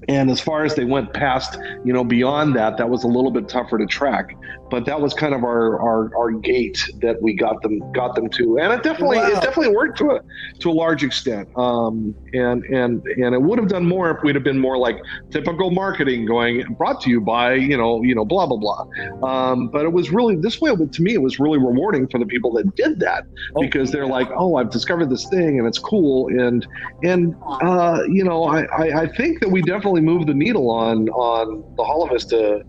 [0.07, 3.31] and as far as they went past, you know, beyond that, that was a little
[3.31, 4.35] bit tougher to track.
[4.69, 8.29] But that was kind of our, our, our gate that we got them got them
[8.29, 9.27] to, and it definitely wow.
[9.27, 10.21] it definitely worked to a
[10.59, 11.49] to a large extent.
[11.57, 14.97] Um, and and and it would have done more if we'd have been more like
[15.31, 18.85] typical marketing, going brought to you by you know you know blah blah blah.
[19.23, 21.13] Um, but it was really this way to me.
[21.13, 24.55] It was really rewarding for the people that did that oh, because they're like, oh,
[24.55, 26.67] I've discovered this thing and it's cool, and
[27.03, 31.09] and uh, you know I, I I think that we definitely moved the needle on
[31.09, 32.63] on the Hollow Vista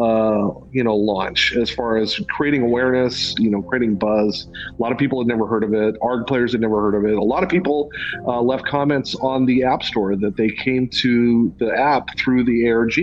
[0.00, 4.48] uh, you know, launch as far as creating awareness, you know, creating buzz.
[4.68, 5.94] A lot of people had never heard of it.
[6.02, 7.16] ARG players had never heard of it.
[7.16, 7.90] A lot of people
[8.26, 12.68] uh, left comments on the App Store that they came to the app through the
[12.68, 12.98] ARG.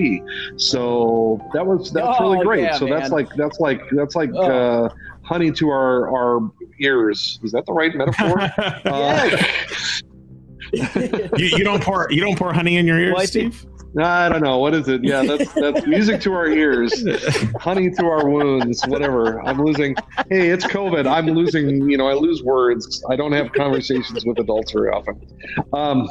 [0.57, 2.63] So that was that's oh, really great.
[2.63, 2.99] Yeah, so man.
[2.99, 4.41] that's like that's like that's like oh.
[4.85, 4.89] uh,
[5.23, 7.39] honey to our our ears.
[7.43, 8.49] Is that the right metaphor?
[8.83, 9.37] Uh,
[11.37, 13.65] you, you, don't pour you don't pour honey in your ears, well, Steve.
[13.99, 14.57] I don't know.
[14.57, 15.03] What is it?
[15.03, 17.05] Yeah, that's that's music to our ears,
[17.59, 19.41] honey to our wounds, whatever.
[19.41, 19.95] I'm losing.
[20.29, 21.05] Hey, it's COVID.
[21.05, 21.89] I'm losing.
[21.89, 23.03] You know, I lose words.
[23.09, 25.19] I don't have conversations with adults very often.
[25.73, 26.07] Um,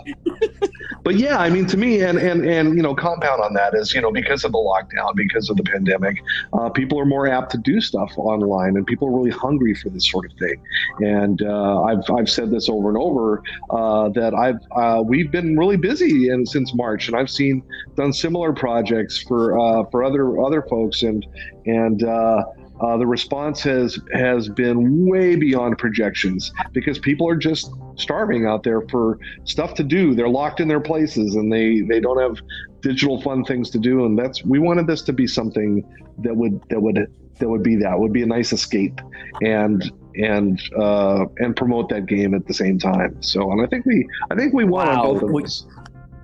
[1.04, 3.94] but yeah, I mean, to me, and and and you know, compound on that is
[3.94, 6.18] you know because of the lockdown, because of the pandemic,
[6.52, 9.88] uh, people are more apt to do stuff online, and people are really hungry for
[9.88, 10.56] this sort of thing.
[10.98, 15.58] And uh, I've I've said this over and over uh, that I've uh, we've been
[15.58, 17.62] really busy and since March, and I've seen
[17.96, 21.26] done similar projects for uh, for other other folks, and
[21.66, 22.44] and uh,
[22.80, 28.62] uh, the response has has been way beyond projections because people are just starving out
[28.62, 30.14] there for stuff to do.
[30.14, 32.44] They're locked in their places and they they don't have
[32.80, 34.06] digital fun things to do.
[34.06, 35.84] And that's we wanted this to be something
[36.18, 37.06] that would that would
[37.38, 38.98] that would be that would be a nice escape
[39.42, 43.22] and and uh, and promote that game at the same time.
[43.22, 45.02] So and I think we I think we won wow.
[45.02, 45.66] on both of those.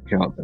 [0.09, 0.35] Count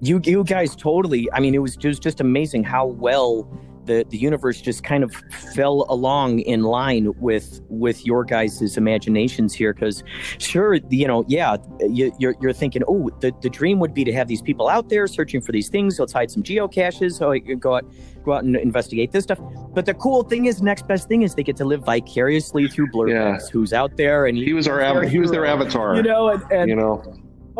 [0.00, 3.48] you you guys totally i mean it was just just amazing how well
[3.88, 5.12] the the universe just kind of
[5.54, 9.74] fell along in line with with your guys' imaginations here.
[9.74, 10.04] Because
[10.38, 14.12] sure you know yeah you, you're, you're thinking oh the, the dream would be to
[14.12, 15.98] have these people out there searching for these things.
[15.98, 17.14] Let's hide some geocaches.
[17.14, 17.84] Oh, so I could go out
[18.22, 19.40] go out and investigate this stuff.
[19.74, 22.88] But the cool thing is next best thing is they get to live vicariously through
[22.88, 23.46] Blurbex yeah.
[23.52, 26.28] who's out there and he, he was our av- he was their avatar you know
[26.28, 27.02] and, and you know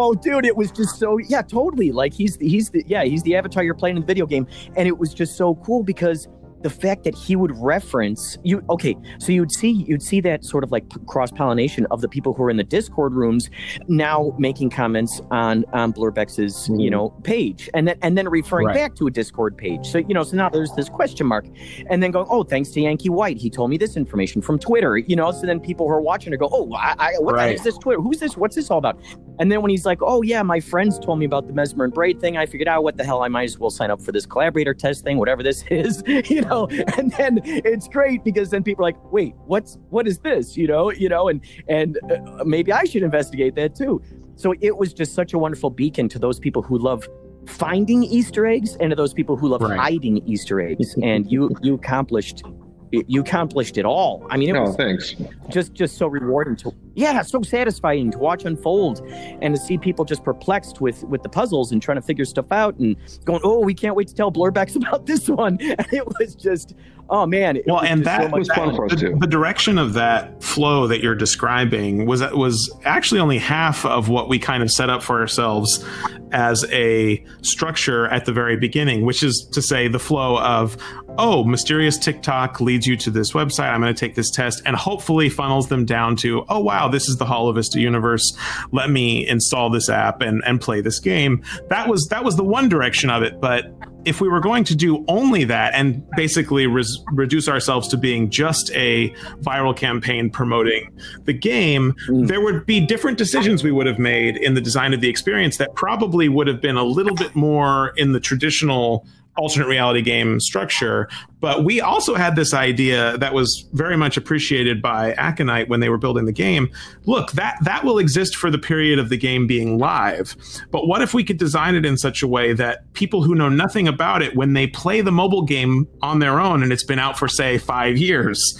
[0.00, 1.90] Oh, dude, it was just so yeah, totally.
[1.90, 4.86] Like he's he's the yeah he's the avatar you're playing in the video game, and
[4.86, 6.28] it was just so cool because
[6.62, 10.64] the fact that he would reference you okay so you'd see you'd see that sort
[10.64, 13.48] of like cross pollination of the people who are in the discord rooms
[13.86, 16.80] now making comments on on blurbex's mm-hmm.
[16.80, 18.74] you know page and then and then referring right.
[18.74, 21.46] back to a discord page so you know so now there's this question mark
[21.90, 24.98] and then going oh thanks to yankee white he told me this information from twitter
[24.98, 27.54] you know so then people who are watching are go oh I, I, what right.
[27.54, 29.00] is this twitter who's this what's this all about
[29.38, 31.94] and then when he's like oh yeah my friends told me about the mesmer and
[31.94, 34.12] braid thing i figured out what the hell i might as well sign up for
[34.12, 38.50] this collaborator test thing whatever this is you know know, and then it's great because
[38.50, 40.56] then people are like, wait, what's what is this?
[40.56, 44.02] You know, you know, and and uh, maybe I should investigate that too.
[44.36, 47.08] So it was just such a wonderful beacon to those people who love
[47.46, 49.78] finding Easter eggs and to those people who love right.
[49.78, 50.96] hiding Easter eggs.
[51.02, 52.42] And you you accomplished
[52.90, 54.26] you accomplished it all.
[54.30, 55.14] I mean, it oh, was thanks.
[55.48, 60.04] just just so rewarding to yeah, so satisfying to watch unfold and to see people
[60.04, 63.60] just perplexed with with the puzzles and trying to figure stuff out and going, oh,
[63.60, 65.58] we can't wait to tell Blurbex about this one.
[65.78, 66.74] And it was just
[67.10, 67.60] oh man.
[67.66, 69.16] well, and that so was fun for us too.
[69.20, 74.28] The direction of that flow that you're describing was was actually only half of what
[74.28, 75.84] we kind of set up for ourselves
[76.32, 80.76] as a structure at the very beginning, which is to say the flow of
[81.18, 83.70] oh, mysterious TikTok leads you to this website.
[83.70, 87.08] I'm going to take this test and hopefully funnels them down to, oh, wow, this
[87.08, 88.36] is the Hollow Vista universe.
[88.72, 91.42] Let me install this app and, and play this game.
[91.68, 93.40] That was, that was the one direction of it.
[93.40, 93.66] But
[94.04, 98.30] if we were going to do only that and basically res- reduce ourselves to being
[98.30, 100.90] just a viral campaign promoting
[101.24, 102.26] the game, mm.
[102.28, 105.56] there would be different decisions we would have made in the design of the experience
[105.56, 109.04] that probably would have been a little bit more in the traditional
[109.38, 111.08] alternate reality game structure.
[111.40, 115.88] But we also had this idea that was very much appreciated by Aconite when they
[115.88, 116.68] were building the game.
[117.04, 120.36] Look, that that will exist for the period of the game being live.
[120.70, 123.48] But what if we could design it in such a way that people who know
[123.48, 126.98] nothing about it, when they play the mobile game on their own and it's been
[126.98, 128.58] out for say five years,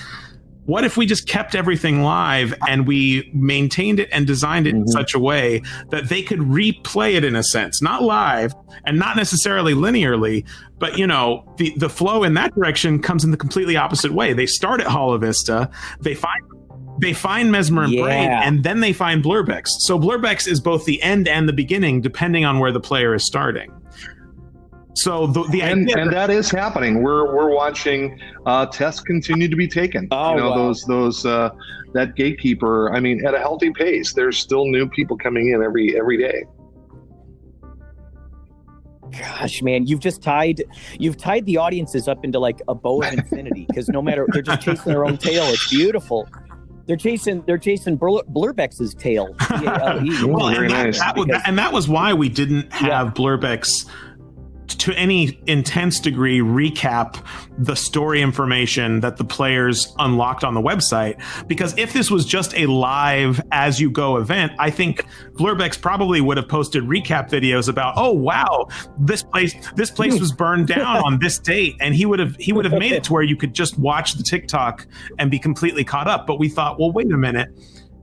[0.68, 4.82] what if we just kept everything live and we maintained it and designed it mm-hmm.
[4.82, 8.52] in such a way that they could replay it in a sense, not live
[8.84, 10.46] and not necessarily linearly,
[10.78, 14.34] but you know, the the flow in that direction comes in the completely opposite way.
[14.34, 16.42] They start at Hollow Vista, they find
[17.00, 18.02] they find Mesmer and yeah.
[18.02, 19.68] Braid, and then they find Blurbex.
[19.80, 23.24] So Blurbex is both the end and the beginning, depending on where the player is
[23.24, 23.72] starting.
[24.98, 27.04] So the, the and, idea and that is happening.
[27.04, 30.08] We're we're watching uh, tests continue to be taken.
[30.10, 30.56] Oh, you know wow.
[30.56, 31.50] those those uh,
[31.92, 32.92] that gatekeeper.
[32.92, 34.12] I mean, at a healthy pace.
[34.12, 36.42] There's still new people coming in every every day.
[39.12, 40.64] Gosh, man, you've just tied
[40.98, 44.42] you've tied the audiences up into like a bow of infinity because no matter they're
[44.42, 45.44] just chasing their own tail.
[45.44, 46.28] It's beautiful.
[46.86, 49.28] They're chasing they're chasing Blur, Blurbeck's tail.
[49.48, 50.24] B-A-L-E.
[50.24, 50.98] well, Very and, that, nice.
[50.98, 53.86] that was, Because- and that was why we didn't have Blurbeck's
[54.68, 57.24] to any intense degree recap
[57.58, 61.20] the story information that the players unlocked on the website.
[61.46, 65.04] Because if this was just a live as you go event i think
[65.34, 68.66] blurbex probably would have posted recap videos about oh wow
[68.98, 70.20] this place this place hmm.
[70.20, 71.76] was burned down on this date.
[71.80, 74.14] And he would have he would have made it to where you could just watch
[74.14, 74.86] the tiktok
[75.18, 76.26] and be completely caught up.
[76.26, 77.48] But we thought well wait a minute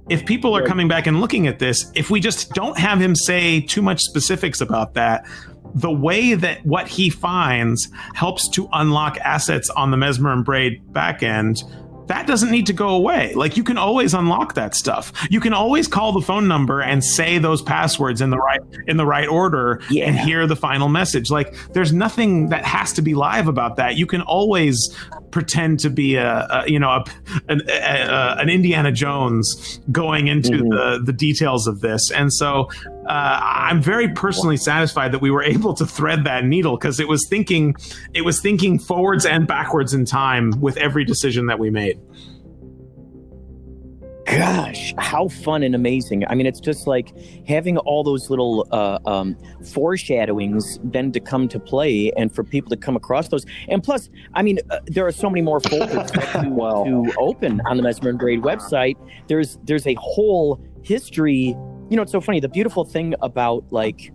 [0.09, 3.15] if people are coming back and looking at this, if we just don't have him
[3.15, 5.25] say too much specifics about that,
[5.73, 10.81] the way that what he finds helps to unlock assets on the Mesmer and Braid
[10.91, 11.63] backend,
[12.07, 13.33] that doesn't need to go away.
[13.33, 15.11] Like you can always unlock that stuff.
[15.29, 18.97] You can always call the phone number and say those passwords in the right in
[18.97, 20.05] the right order Yeah.
[20.05, 21.29] and hear the final message.
[21.31, 23.95] Like there's nothing that has to be live about that.
[23.97, 24.95] You can always
[25.31, 27.03] pretend to be a, a you know a,
[27.49, 30.69] an, a, an Indiana Jones going into Mhm.
[30.69, 32.69] the the details of this, and so
[33.07, 37.07] uh, I'm very personally satisfied that we were able to thread that needle because it
[37.07, 37.75] was thinking
[38.13, 41.99] it was thinking forwards and backwards in time with every decision that we made.
[44.25, 46.25] Gosh, how fun and amazing!
[46.27, 47.13] I mean, it's just like
[47.47, 49.37] having all those little uh, um,
[49.71, 53.45] foreshadowings then to come to play, and for people to come across those.
[53.67, 56.85] And plus, I mean, uh, there are so many more folders to, Wow.
[56.85, 58.95] to open on the Mesmer and Braid website.
[59.27, 61.55] There's there's a whole history.
[61.89, 62.39] You know, it's so funny.
[62.39, 64.11] The beautiful thing about like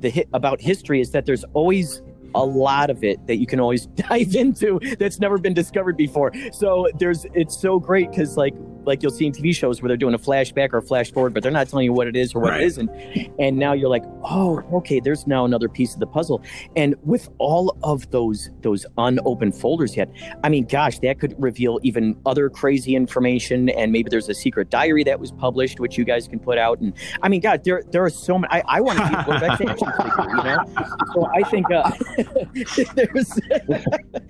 [0.00, 2.02] the hit about history is that there's always
[2.34, 6.32] a lot of it that you can always dive into that's never been discovered before.
[6.52, 8.54] So there's it's so great because like
[8.84, 11.32] like you'll see in TV shows where they're doing a flashback or a flash forward,
[11.32, 12.62] but they're not telling you what it is or what Right.
[12.62, 12.90] it isn't.
[13.38, 16.42] And now you're like, oh, okay, there's now another piece of the puzzle.
[16.74, 20.10] And with all of those those unopened folders yet,
[20.42, 23.68] I mean, gosh, that could reveal even other crazy information.
[23.68, 26.80] And maybe there's a secret diary that was published, which you guys can put out.
[26.80, 28.52] And I mean, God, there there are so many.
[28.52, 30.64] I, I want to Blurbeck's action figure, you know.
[31.14, 31.92] So I think uh,
[32.94, 33.38] there's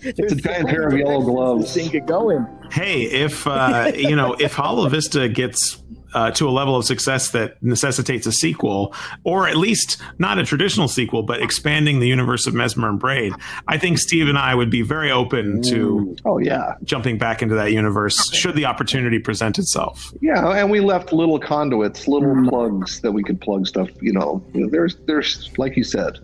[0.01, 1.75] It's a giant pair of yellow gloves.
[1.75, 2.47] Thing could go in.
[2.71, 5.83] Hey, if uh, you know if Hollow Vista gets
[6.15, 10.45] uh, to a level of success that necessitates a sequel, or at least not a
[10.45, 13.33] traditional sequel, but expanding the universe of Mesmer and Braid,
[13.67, 17.55] I think Steve and I would be very open to Oh yeah, jumping back into
[17.55, 20.13] that universe should the opportunity present itself.
[20.21, 20.51] yeah.
[20.51, 23.89] And we left little conduits, little plugs that we could plug stuff.
[24.01, 26.19] You know, there's there's like you said,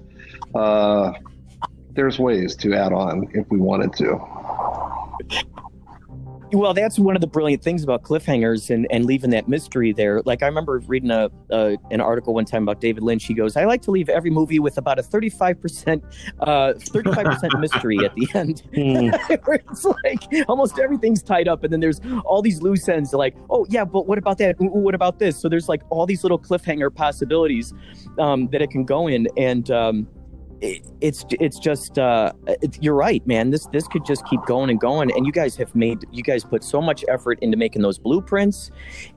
[0.54, 1.12] uh,
[1.98, 4.18] there's ways to add on if we wanted to.
[6.50, 10.22] Well, that's one of the brilliant things about cliffhangers and, and leaving that mystery there.
[10.24, 13.26] Like I remember reading a, a an article one time about David Lynch.
[13.26, 16.02] He goes, "I like to leave every movie with about a thirty five percent,
[16.40, 18.62] thirty five percent mystery at the end.
[19.44, 23.12] Where it's like almost everything's tied up, and then there's all these loose ends.
[23.12, 24.56] Like, oh yeah, but what about that?
[24.62, 25.38] Ooh, ooh, what about this?
[25.38, 27.74] So there's like all these little cliffhanger possibilities
[28.18, 30.08] um, that it can go in, and um,
[30.60, 33.50] it, it's it's just uh, it, you're right, man.
[33.50, 35.10] This this could just keep going and going.
[35.12, 38.70] And you guys have made you guys put so much effort into making those blueprints,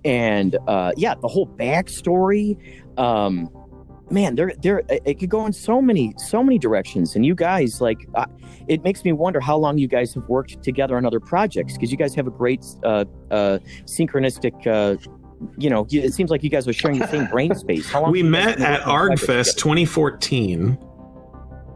[0.06, 2.58] and uh, yeah, the whole backstory.
[3.00, 3.50] Um,
[4.12, 7.16] man, there there it could go in so many so many directions.
[7.16, 8.26] And you guys like, uh,
[8.68, 11.92] it makes me wonder how long you guys have worked together on other projects because
[11.92, 14.68] you guys have a great uh, uh, synchronistic.
[14.68, 14.98] Uh,
[15.58, 17.90] you know, it seems like you guys were sharing the same brain space.
[17.90, 20.78] How long We have you guys met at working on projects ArgFest 2014.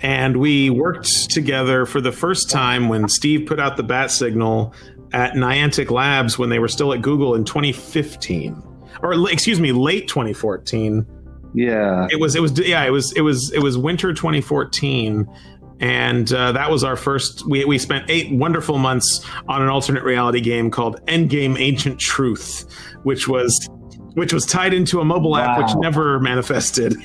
[0.01, 4.73] And we worked together for the first time when Steve put out the bat signal
[5.13, 8.61] at Niantic Labs when they were still at Google in 2015.
[9.01, 11.05] Or excuse me, late 2014.
[11.53, 15.25] Yeah, It was it was yeah, it was it was it was winter 2014
[15.79, 20.03] and uh, that was our first we, we spent eight wonderful months on an alternate
[20.03, 22.65] reality game called endgame ancient truth
[23.03, 23.67] which was
[24.13, 26.95] which was tied into a mobile app which never manifested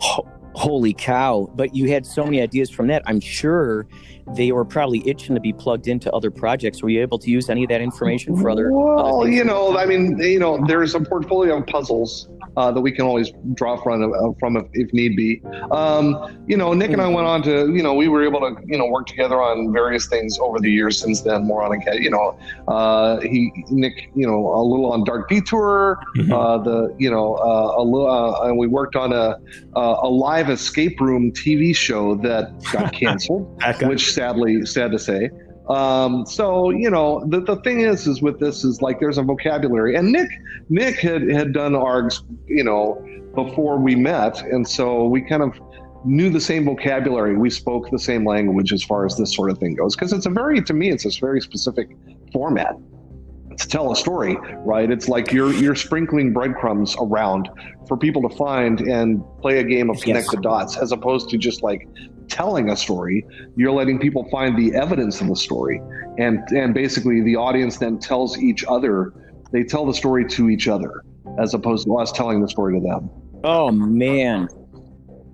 [0.00, 1.50] Ho- holy cow.
[1.54, 3.02] But you had so many ideas from that.
[3.06, 3.86] I'm sure
[4.34, 6.82] they were probably itching to be plugged into other projects.
[6.82, 9.76] Were you able to use any of that information for other, Well, other you know,
[9.76, 13.76] I mean, you know, there's a portfolio of puzzles uh, that we can always draw
[13.82, 15.42] from uh, from if, if need be.
[15.70, 18.56] Um, you know, Nick and I went on to you know we were able to
[18.66, 21.44] you know work together on various things over the years since then.
[21.44, 22.38] More on a you know
[22.68, 26.32] uh, he Nick you know a little on Dark Detour, mm-hmm.
[26.32, 29.38] uh, the you know uh, a little uh, and we worked on a
[29.74, 35.30] a live escape room TV show that got canceled, which sadly sad to say.
[35.68, 39.22] Um, so you know the, the thing is is with this is like there's a
[39.22, 39.96] vocabulary.
[39.96, 40.30] And Nick
[40.68, 43.04] Nick had had done ARGs you know
[43.34, 44.40] before we met.
[44.42, 45.60] And so we kind of
[46.04, 47.36] knew the same vocabulary.
[47.36, 49.96] We spoke the same language as far as this sort of thing goes.
[49.96, 51.96] Because it's a very to me it's a very specific
[52.32, 52.76] format
[53.58, 54.90] to tell a story right?
[54.90, 57.48] It's like you're you're sprinkling breadcrumbs around
[57.88, 60.34] for people to find and play a game of connect yes.
[60.34, 61.88] the dots as opposed to just like
[62.28, 63.24] telling a story
[63.56, 65.80] you're letting people find the evidence of the story
[66.18, 69.12] and and basically the audience then tells each other
[69.52, 71.02] they tell the story to each other
[71.38, 73.10] as opposed to us telling the story to them
[73.44, 74.48] oh man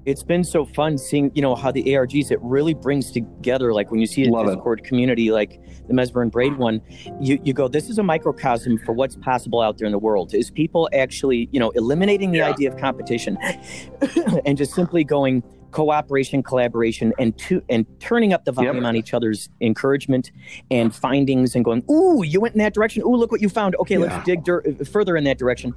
[0.05, 3.91] it's been so fun seeing you know how the args it really brings together like
[3.91, 4.85] when you see a Love discord it.
[4.85, 6.81] community like the mesmer and braid one
[7.21, 10.35] you, you go this is a microcosm for what's possible out there in the world
[10.35, 12.51] is people actually you know eliminating the yeah.
[12.51, 13.39] idea of competition
[14.47, 18.85] and just simply going cooperation, collaboration, and to and turning up the volume yep.
[18.85, 20.31] on each other's encouragement
[20.71, 23.03] and findings, and going, "Ooh, you went in that direction.
[23.03, 23.75] Ooh, look what you found.
[23.77, 24.01] Okay, yeah.
[24.01, 25.75] let's dig dir- further in that direction."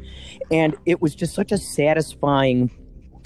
[0.52, 2.70] And it was just such a satisfying.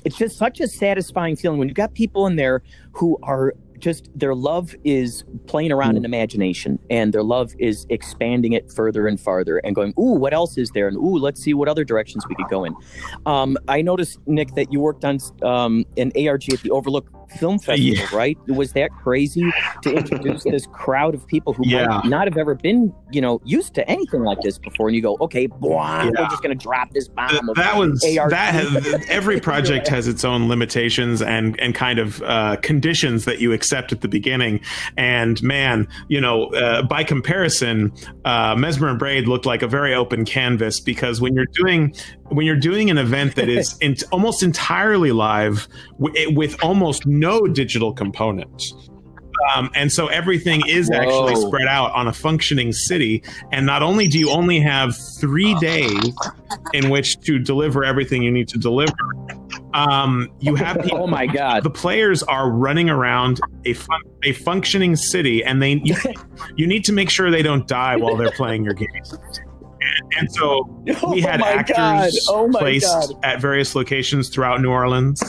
[0.05, 2.63] It's just such a satisfying feeling when you've got people in there
[2.93, 5.97] who are just their love is playing around mm.
[5.97, 10.33] in imagination and their love is expanding it further and farther and going, ooh, what
[10.33, 10.87] else is there?
[10.87, 12.75] And ooh, let's see what other directions we could go in.
[13.25, 17.59] Um, I noticed, Nick, that you worked on um, an ARG at the Overlook film
[17.59, 18.15] festival, yeah.
[18.15, 18.37] right?
[18.47, 19.49] Was that crazy
[19.83, 21.87] to introduce this crowd of people who yeah.
[21.87, 24.87] might not have ever been, you know, used to anything like this before?
[24.87, 26.05] And you go, okay, yeah.
[26.05, 27.49] we're just going to drop this bomb.
[27.55, 28.53] that was that.
[28.53, 33.53] Has, every project has its own limitations and and kind of uh, conditions that you
[33.53, 34.61] accept at the beginning.
[34.97, 37.93] And man, you know, uh, by comparison,
[38.25, 41.93] uh, Mesmer and Braid looked like a very open canvas because when you're doing
[42.29, 45.67] when you're doing an event that is in, almost entirely live
[45.99, 48.73] w- with almost no digital component.
[49.55, 50.97] Um, and so everything is Whoa.
[50.97, 53.23] actually spread out on a functioning city.
[53.51, 56.13] And not only do you only have three days
[56.73, 58.93] in which to deliver everything you need to deliver,
[59.73, 64.33] um, you have people, oh my god, the players are running around a fun, a
[64.33, 65.95] functioning city, and they you,
[66.55, 68.89] you need to make sure they don't die while they're playing your game.
[70.17, 70.63] And, so
[71.09, 73.19] we had oh actors oh placed God.
[73.23, 75.21] at various locations throughout New Orleans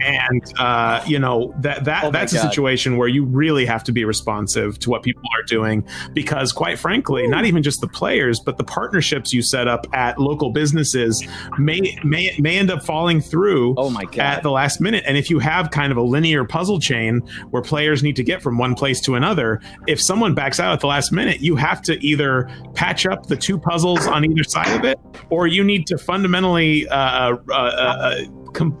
[0.00, 2.44] and uh, you know that that oh that's God.
[2.44, 6.52] a situation where you really have to be responsive to what people are doing because
[6.52, 7.28] quite frankly Ooh.
[7.28, 11.26] not even just the players but the partnerships you set up at local businesses
[11.58, 14.18] may may may end up falling through oh my God.
[14.18, 17.20] at the last minute and if you have kind of a linear puzzle chain
[17.50, 20.80] where players need to get from one place to another if someone backs out at
[20.80, 24.76] the last minute you have to either patch up the two puzzles on either side
[24.76, 24.98] of it
[25.30, 28.24] or you need to fundamentally uh, uh, uh, uh
[28.54, 28.76] com-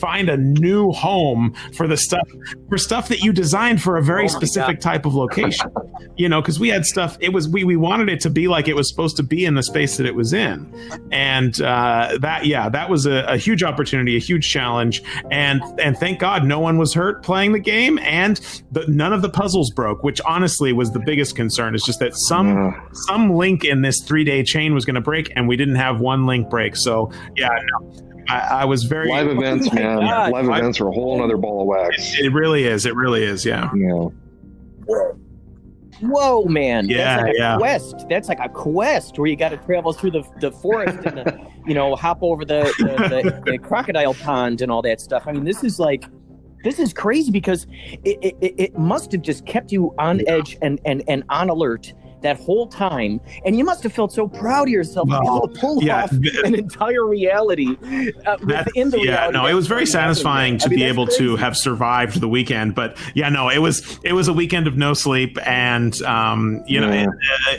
[0.00, 2.28] find a new home for the stuff
[2.68, 4.82] for stuff that you designed for a very oh specific God.
[4.82, 5.70] type of location.
[6.16, 7.16] you know, because we had stuff.
[7.20, 9.54] It was we we wanted it to be like it was supposed to be in
[9.54, 10.72] the space that it was in,
[11.10, 15.96] and uh, that yeah, that was a, a huge opportunity, a huge challenge, and and
[15.98, 18.40] thank God no one was hurt playing the game, and
[18.72, 21.74] the, none of the puzzles broke, which honestly was the biggest concern.
[21.74, 25.32] Is just that some some link in this three day chain was going to break,
[25.34, 26.76] and we didn't have one link break.
[26.76, 27.48] So yeah,
[27.80, 30.00] no, I, I was very live events, oh man.
[30.00, 30.32] God.
[30.32, 32.18] Live I, events are a whole other ball of wax.
[32.18, 32.86] It, it, really is.
[32.86, 33.44] It really is.
[33.44, 33.70] Yeah.
[33.74, 34.08] Yeah.
[36.00, 36.88] Whoa, man!
[36.88, 37.54] Yeah, That's like yeah.
[37.54, 38.06] a quest.
[38.08, 41.46] That's like a quest where you got to travel through the, the forest and the,
[41.66, 45.22] you know hop over the the, the the, crocodile pond and all that stuff.
[45.26, 46.04] I mean, this is like
[46.64, 47.66] this is crazy because
[48.04, 51.92] it, it, it must have just kept you on edge and, and, and on alert
[52.24, 55.28] that whole time, and you must have felt so proud of yourself well, to be
[55.28, 56.12] able to pull yeah, off
[56.44, 57.76] an entire reality
[58.26, 59.32] uh, within the yeah, reality.
[59.38, 61.18] no, it was very satisfying to I mean, be able crazy.
[61.18, 62.74] to have survived the weekend.
[62.74, 66.80] But yeah, no, it was it was a weekend of no sleep, and um, you
[66.80, 67.08] know, it,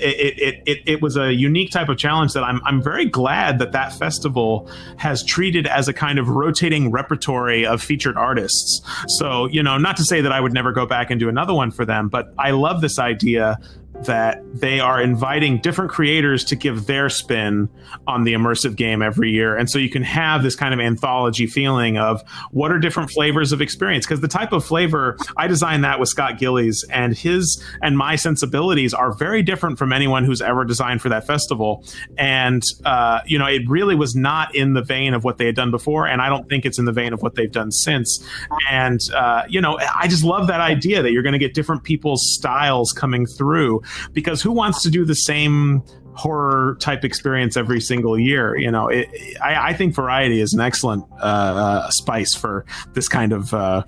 [0.02, 3.60] it, it, it, it was a unique type of challenge that I'm I'm very glad
[3.60, 8.82] that that festival has treated as a kind of rotating repertory of featured artists.
[9.08, 11.54] So you know, not to say that I would never go back and do another
[11.54, 13.60] one for them, but I love this idea
[14.04, 17.68] that they are inviting different creators to give their spin
[18.08, 19.58] on the immersive game every year.
[19.58, 22.22] And so you can have this kind of anthology feeling of
[22.52, 24.06] what are different flavors of experience.
[24.06, 28.16] Because the type of flavor, I designed that with Scott Gillies, and his and my
[28.16, 31.84] sensibilities are very different from anyone who's ever designed for that festival.
[32.18, 35.56] And, uh, you know, it really was not in the vein of what they had
[35.56, 36.08] done before.
[36.08, 38.24] And I don't think it's in the vein of what they've done since.
[38.70, 41.84] And, uh, you know, I just love that idea that you're going to get different
[41.84, 43.82] people's styles coming through
[44.14, 45.84] because who wants to do the same
[46.16, 48.58] horror type experience every single year.
[48.58, 49.08] You know, it,
[49.44, 53.84] I, I, think variety is an excellent uh, uh, spice for this kind of uh,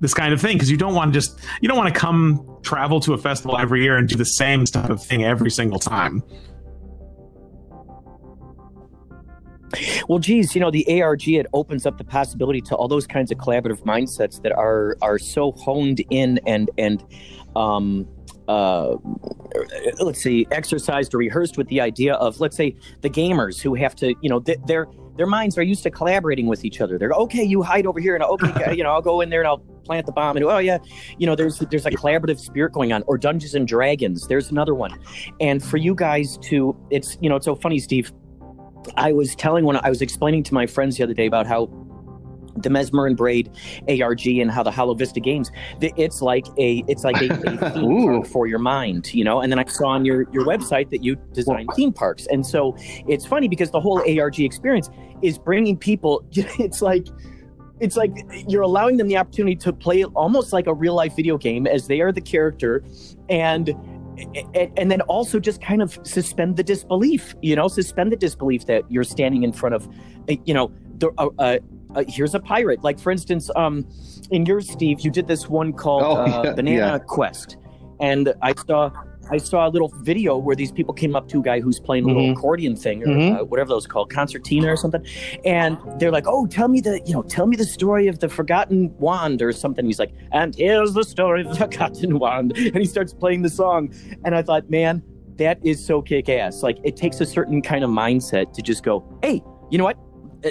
[0.00, 2.58] this kind of thing because you don't want to just you don't want to come
[2.62, 5.78] travel to a festival every year and do the same type of thing every single
[5.78, 6.22] time.
[10.08, 13.30] Well, geez, you know, the ARG it opens up the possibility to all those kinds
[13.30, 17.04] of collaborative mindsets that are are so honed in and and
[17.54, 18.08] um,
[18.48, 18.96] uh,
[19.98, 23.94] let's see, exercised or rehearsed with the idea of, let's say, the gamers who have
[23.96, 24.86] to, you know, th- their
[25.16, 26.98] their minds are used to collaborating with each other.
[26.98, 29.48] They're okay, you hide over here, and okay, you know, I'll go in there and
[29.48, 30.78] I'll plant the bomb, and oh yeah,
[31.18, 33.02] you know, there's there's a collaborative spirit going on.
[33.06, 34.98] Or Dungeons and Dragons, there's another one,
[35.40, 38.12] and for you guys to, it's you know, it's so funny, Steve.
[38.96, 41.68] I was telling when I was explaining to my friends the other day about how
[42.56, 43.50] the Mesmer and Braid
[43.88, 45.50] ARG and how the Hollow Vista games.
[45.80, 49.40] It's like a it's like a, a theme park for your mind, you know.
[49.40, 52.76] And then I saw on your your website that you design theme parks, and so
[53.08, 54.90] it's funny because the whole ARG experience
[55.22, 56.24] is bringing people.
[56.58, 57.06] It's like
[57.80, 58.12] it's like
[58.48, 61.86] you're allowing them the opportunity to play almost like a real life video game as
[61.86, 62.84] they are the character,
[63.28, 63.74] and.
[64.54, 68.64] And, and, then also just kind of suspend the disbelief, you know, suspend the disbelief
[68.64, 69.86] that you're standing in front of,
[70.46, 71.58] you know, the, uh,
[71.96, 72.84] uh, here's a pirate.
[72.84, 73.86] Like for instance, um,
[74.30, 76.98] in yours, Steve, you did this one called oh, uh, yeah, Banana yeah.
[76.98, 77.56] Quest,
[78.00, 78.90] and I saw
[79.30, 82.04] I saw a little video where these people came up to a guy who's playing
[82.04, 82.38] a little mm-hmm.
[82.38, 83.36] accordion thing or mm-hmm.
[83.36, 85.04] uh, whatever those called, concertina or something,
[85.44, 88.28] and they're like, "Oh, tell me the you know, tell me the story of the
[88.28, 92.76] forgotten wand or something." He's like, "And here's the story of the forgotten wand," and
[92.76, 93.92] he starts playing the song,
[94.24, 95.02] and I thought, man,
[95.36, 96.62] that is so kick ass.
[96.62, 99.98] Like it takes a certain kind of mindset to just go, "Hey, you know what?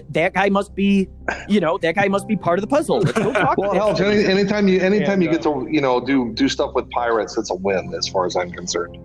[0.09, 1.07] That guy must be,
[1.47, 3.03] you know, that guy must be part of the puzzle.
[3.57, 6.89] well, hell, any, anytime you anytime you get to you know do do stuff with
[6.91, 8.97] pirates, it's a win as far as I'm concerned.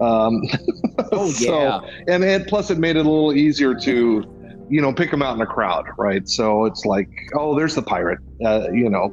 [0.00, 0.42] Um,
[1.12, 4.30] oh yeah, so, and and plus it made it a little easier to
[4.70, 6.28] you know pick them out in a crowd right?
[6.28, 9.12] So it's like oh there's the pirate uh, you know.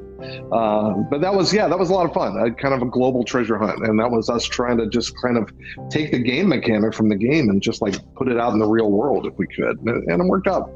[0.51, 2.89] Uh, but that was yeah that was a lot of fun uh, kind of a
[2.89, 3.85] global treasure hunt.
[3.85, 5.51] And that was us trying to just kind of
[5.89, 8.67] take the game mechanic from the game and just like put it out in the
[8.67, 9.79] real world if we could.
[9.81, 10.71] And it worked out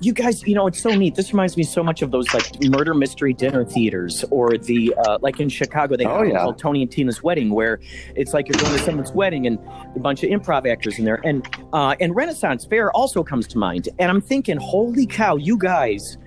[0.00, 1.14] you guys, you know, it's so neat.
[1.14, 5.18] This reminds me so much of those like murder mystery dinner theaters, or the uh,
[5.20, 6.38] like in Chicago they have oh, yeah.
[6.38, 7.80] called Tony and Tina's Wedding, where
[8.14, 9.58] it's like you're going to someone's wedding and
[9.94, 13.58] a bunch of improv actors in there, and uh, and Renaissance Fair also comes to
[13.58, 13.88] mind.
[13.98, 16.18] And I'm thinking, holy cow, you guys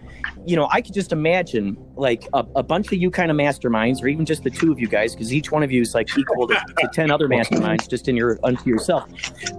[0.46, 4.02] you know, I could just imagine like a, a, bunch of you kind of masterminds,
[4.02, 6.10] or even just the two of you guys, because each one of you is like
[6.18, 9.10] equal to, to, 10 other masterminds just in your unto yourself.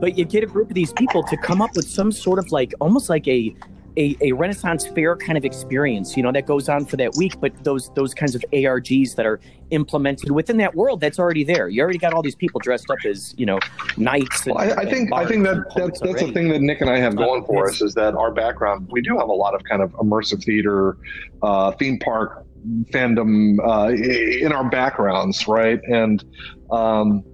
[0.00, 2.50] But you get a group of these people to come up with some sort of
[2.50, 3.54] like almost like a
[4.00, 7.38] a, a Renaissance fair kind of experience, you know, that goes on for that week,
[7.38, 9.40] but those those kinds of ARGs that are
[9.70, 11.68] implemented within that world that's already there.
[11.68, 13.58] You already got all these people dressed up as, you know,
[13.98, 14.46] knights.
[14.46, 16.88] And, well, I, I, think I think that that's that's the thing that Nick and
[16.88, 19.62] I have going for us is that our background we do have a lot of
[19.64, 20.96] kind of immersive theater,
[21.42, 22.46] uh, theme park
[22.92, 25.80] fandom uh, in our backgrounds, right?
[25.84, 26.24] And
[26.70, 27.24] um,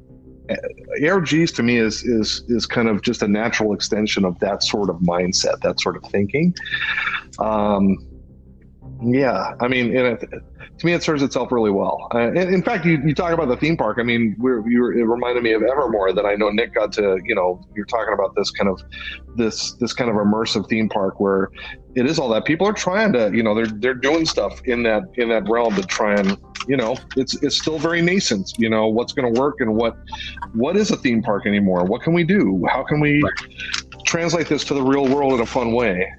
[1.01, 4.91] ARGs to me is is is kind of just a natural extension of that sort
[4.91, 6.55] of mindset, that sort of thinking.
[7.39, 7.99] Um,
[9.03, 10.21] yeah, I mean, it,
[10.79, 12.09] to me, it serves itself really well.
[12.15, 13.99] Uh, in, fact, you, you talk about the theme park.
[13.99, 17.19] I mean, we're, you it reminded me of Evermore that I know Nick got to.
[17.25, 18.83] You know, you're talking about this kind of
[19.37, 21.51] this this kind of immersive theme park where
[21.95, 23.31] it is all that people are trying to.
[23.35, 26.77] You know, they're they're doing stuff in that in that realm to try and you
[26.77, 29.97] know it's it's still very nascent you know what's going to work and what
[30.53, 31.85] what is a theme park anymore?
[31.85, 32.65] What can we do?
[32.69, 33.23] How can we
[34.05, 36.11] translate this to the real world in a fun way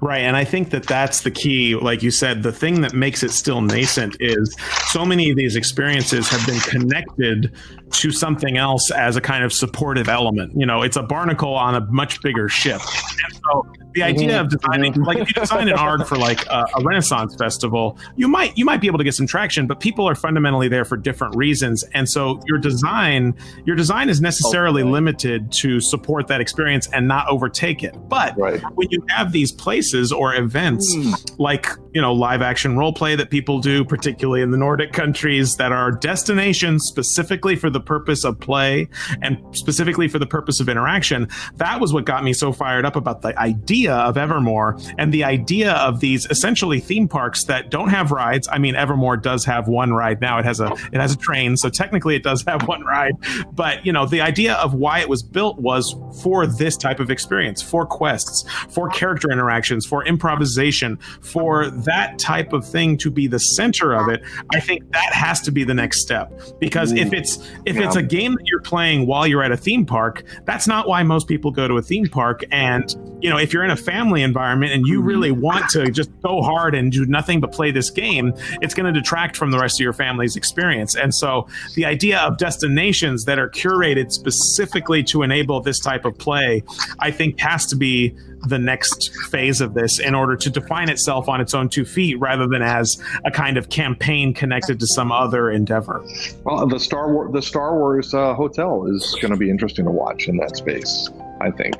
[0.00, 0.22] Right.
[0.22, 1.74] And I think that that's the key.
[1.74, 4.54] Like you said, the thing that makes it still nascent is
[4.88, 7.52] so many of these experiences have been connected
[7.92, 10.52] to something else as a kind of supportive element.
[10.56, 12.80] You know, it's a barnacle on a much bigger ship.
[13.24, 13.66] And so
[13.96, 14.44] the idea mm-hmm.
[14.44, 15.04] of designing, mm-hmm.
[15.04, 18.64] like if you design an ARG for like a, a, Renaissance festival, you might you
[18.64, 21.82] might be able to get some traction, but people are fundamentally there for different reasons,
[21.94, 23.34] and so your design
[23.64, 24.90] your design is necessarily okay.
[24.90, 27.96] limited to support that experience and not overtake it.
[28.08, 28.60] But right.
[28.74, 31.34] when you have these places or events mm.
[31.38, 35.56] like you know live action role play that people do, particularly in the Nordic countries,
[35.56, 38.86] that are destinations specifically for the purpose of play
[39.22, 41.26] and specifically for the purpose of interaction.
[41.54, 45.24] That was what got me so fired up about the idea of Evermore and the
[45.24, 48.46] idea of these essentially theme parks that don't have rides.
[48.52, 50.38] I mean, Evermore does have one ride now.
[50.38, 53.14] It has a it has a train, so technically it does have one ride.
[53.52, 57.10] But you know, the idea of why it was built was for this type of
[57.10, 63.26] experience, for quests, for character interactions, for improvisation, for that type of thing to be
[63.26, 64.22] the center of it.
[64.52, 67.18] I think that has to be the next step because if mm.
[67.18, 70.66] it's if it's a game that you're playing while you're at a theme park, that's
[70.66, 72.44] not why most people go to a theme park.
[72.50, 75.40] And you know, if you're in a family environment and you really mm-hmm.
[75.40, 79.00] want to just go hard and do nothing but play this game, it's going to
[79.00, 80.94] detract from the rest of your family's experience.
[80.94, 86.16] And so the idea of destinations that are curated specifically to enable this type of
[86.18, 86.62] play,
[86.98, 88.14] I think has to be
[88.48, 92.18] the next phase of this in order to define itself on its own two feet
[92.18, 96.04] rather than as a kind of campaign connected to some other endeavor.
[96.44, 99.90] Well, the Star Wars the Star Wars uh, hotel is going to be interesting to
[99.90, 101.10] watch in that space.
[101.40, 101.74] I think.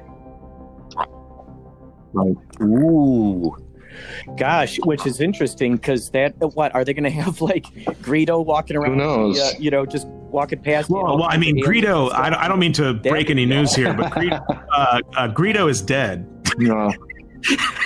[2.13, 2.37] Right.
[2.63, 3.57] Ooh.
[4.37, 7.65] Gosh, which is interesting because that what are they going to have like
[8.03, 8.93] Greedo walking around?
[8.93, 9.37] Who knows?
[9.37, 10.91] The, uh, you know, just walking past.
[10.91, 12.13] Well, well I mean, Greedo.
[12.13, 15.71] I don't, I don't mean to break any news here, but Greedo, uh, uh, Greedo
[15.71, 16.29] is dead.
[16.59, 16.93] No.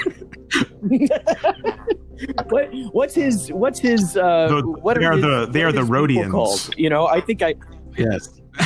[2.49, 5.81] what what's his what's his uh The- what they are his- the- they are the
[5.83, 6.31] Rodians.
[6.31, 6.71] called?
[6.77, 7.55] You know, I think I
[7.97, 8.41] Yes.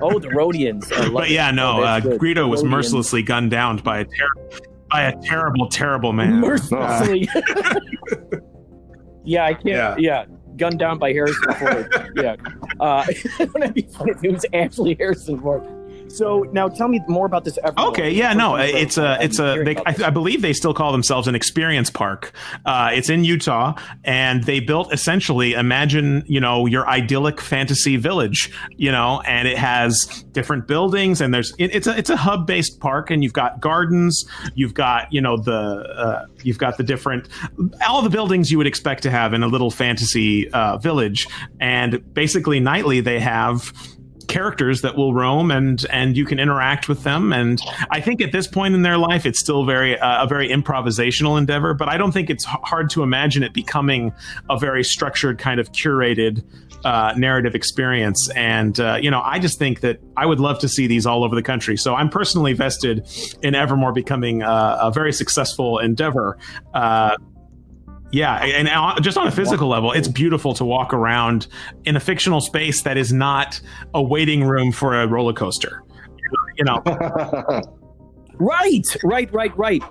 [0.00, 0.88] oh the Rodians.
[1.12, 1.30] But it.
[1.32, 1.80] yeah, no.
[1.80, 2.00] Oh, Uh.
[2.00, 6.40] Greedo was mercilessly gunned down by a ter- by a terrible, terrible man.
[6.40, 7.28] mercilessly.
[9.24, 10.00] yeah, I can't.
[10.00, 10.26] Yeah.
[10.56, 12.12] gunned down by Harrison Ford.
[12.16, 12.36] yeah,
[12.78, 13.04] uh,
[13.54, 15.62] that'd be funny if it was actually Harrison Ford.
[16.14, 17.58] So now tell me more about this.
[17.64, 17.88] Evermore.
[17.88, 19.62] Okay, yeah, no, it's a, it's a.
[19.64, 19.94] They, I.
[20.04, 22.32] I believe they still call themselves an experience park.
[22.64, 28.52] Uh, it's in Utah, and they built essentially, imagine, you know, your idyllic fantasy village,
[28.76, 32.46] you know, and it has different buildings, and there's, it, it's a, it's a hub
[32.46, 36.84] based park, and you've got gardens, you've got, you know, the, uh, you've got the
[36.84, 37.28] different,
[37.88, 41.26] all the buildings you would expect to have in a little fantasy uh, village,
[41.60, 43.72] and basically nightly they have
[44.34, 47.32] characters that will roam and and you can interact with them.
[47.32, 47.60] And
[47.90, 51.38] i think at this point in their life it's still very uh, a very improvisational
[51.38, 54.12] endeavor but i don't think it's hard to imagine it becoming
[54.50, 56.42] a very structured kind of curated
[56.84, 58.28] uh, narrative experience.
[58.30, 61.22] And uh, you know i just think that i would love to see these all
[61.24, 61.76] over the country.
[61.76, 63.06] So i'm personally vested
[63.42, 66.38] in evermore becoming uh, a very successful endeavor
[66.74, 67.16] uh,
[68.14, 71.48] yeah, and just on a physical level, it's beautiful to walk around
[71.84, 73.60] in a fictional space that is not
[73.92, 75.82] a waiting room for a roller coaster.
[76.56, 76.80] You know,
[78.38, 79.82] Right, right, right, right.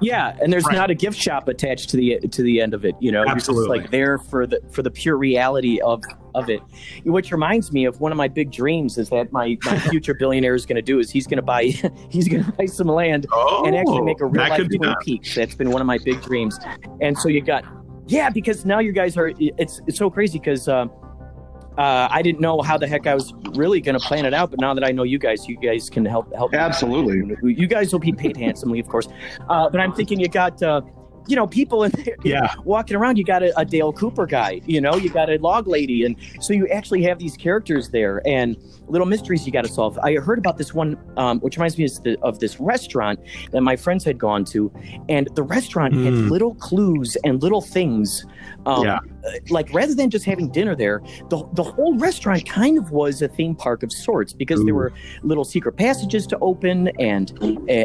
[0.00, 0.76] Yeah, and there's Right.
[0.76, 2.94] not a gift shop attached to the to the end of it.
[3.00, 6.02] You know, You're just like there for the for the pure reality of
[6.34, 6.60] of it.
[7.04, 10.54] Which reminds me of one of my big dreams is that my, my future billionaire
[10.54, 11.64] is going to do is he's going to buy
[12.10, 14.80] he's going to buy some land oh, and actually make a real that life Twin
[14.80, 14.96] done.
[15.02, 15.34] Peaks.
[15.34, 16.58] That's been one of my big dreams.
[17.00, 17.64] And so you got,
[18.06, 19.32] yeah, because now you guys are.
[19.38, 20.86] It's it's so crazy because uh,
[21.80, 24.50] uh, I didn't know how the heck I was really going to plan it out,
[24.50, 26.52] but now that I know you guys, you guys can help help.
[26.52, 27.36] Absolutely.
[27.54, 29.08] You guys will be paid handsomely, of course.
[29.48, 30.62] Uh, but I'm thinking you got.
[30.62, 30.82] Uh,
[31.28, 32.52] you know, people in there Yeah.
[32.64, 33.16] walking around.
[33.16, 36.04] You got a, a Dale Cooper guy, you know, you got a log lady.
[36.04, 38.56] And so you actually have these characters there and
[38.90, 39.98] little mysteries you got to solve.
[40.02, 43.20] I heard about this one, um, which reminds me of, the, of this restaurant
[43.52, 44.72] that my friends had gone to.
[45.08, 46.30] And the restaurant had Mm.
[46.30, 48.24] little clues and little things.
[48.66, 48.96] Um, Yeah.
[49.24, 53.22] uh, Like rather than just having dinner there, the, the whole restaurant kind of was
[53.22, 57.32] a theme park of sorts because there were little secret passages to open and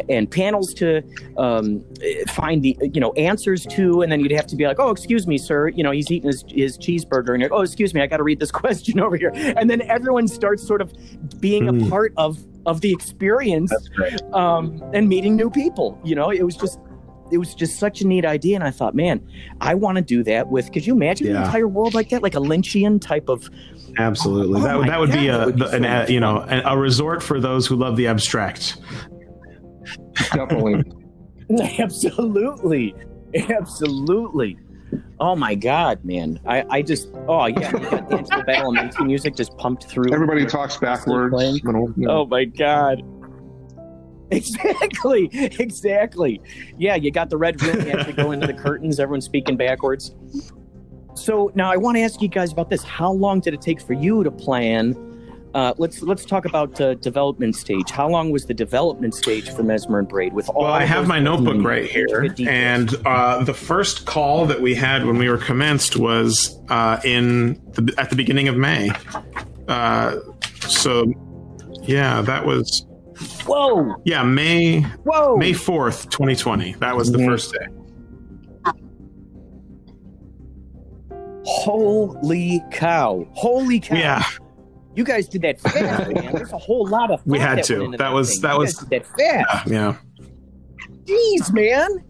[0.08, 1.02] and panels to
[1.36, 1.84] um,
[2.28, 5.26] find the you know answers to, and then you'd have to be like, oh, excuse
[5.26, 8.06] me, sir, you know, he's eating his, his cheeseburger, and you're, oh, excuse me, I
[8.06, 10.92] got to read this question over here, and then everyone starts sort of
[11.40, 11.88] being a Mm.
[11.90, 13.72] part of of the experience
[14.32, 15.98] um, and meeting new people.
[16.04, 16.78] You know, it was just.
[17.32, 19.20] It was just such a neat idea, and I thought, man,
[19.60, 20.70] I want to do that with.
[20.70, 21.38] Could you imagine Yeah.
[21.38, 23.50] an entire world like that, like a Lynchian type of?
[23.98, 26.44] Absolutely, Oh that would that would be a would be an, so a you know
[26.48, 28.76] a, a resort for those who love the abstract.
[30.32, 30.84] Definitely.
[31.80, 32.94] Absolutely,
[33.50, 34.56] absolutely.
[35.18, 36.38] Oh my god, man!
[36.46, 40.12] I, I just oh yeah, you got Angelo Badalamenti music just pumped through.
[40.12, 41.60] Everybody talks backwards.
[41.64, 41.92] you know.
[42.08, 43.02] Oh my god.
[44.30, 46.40] Exactly, exactly.
[46.76, 47.80] Yeah, you got the red room.
[47.86, 48.98] You have to go into the curtains.
[48.98, 50.14] Everyone's speaking backwards.
[51.14, 52.82] So now I want to ask you guys about this.
[52.82, 54.94] How long did it take for you to plan
[55.56, 57.90] Uh, let's let's talk about uh, development stage.
[57.90, 60.34] How long was the development stage for Mesmer and Braid?
[60.34, 62.48] With all Well, I have my notebook right here, details?
[62.50, 67.54] and uh, the first call that we had when we were commenced was uh, in
[67.72, 68.90] the, at the beginning of May.
[69.66, 70.16] Uh,
[70.60, 71.10] so,
[71.84, 72.84] yeah, that was
[73.46, 76.74] whoa, yeah May whoa, May fourth, twenty twenty.
[76.80, 77.26] That was the Mhm.
[77.28, 77.66] first day.
[81.44, 83.96] holy cow, holy cow!
[83.96, 84.22] Yeah,
[84.96, 86.34] You guys did that fast, man.
[86.34, 87.74] There's a whole lot of We had that to.
[87.74, 88.42] went into That was- thing.
[88.42, 89.06] that You was- guys did that
[89.46, 89.66] fast.
[89.70, 89.96] yeah.
[91.04, 92.02] Jeez, man.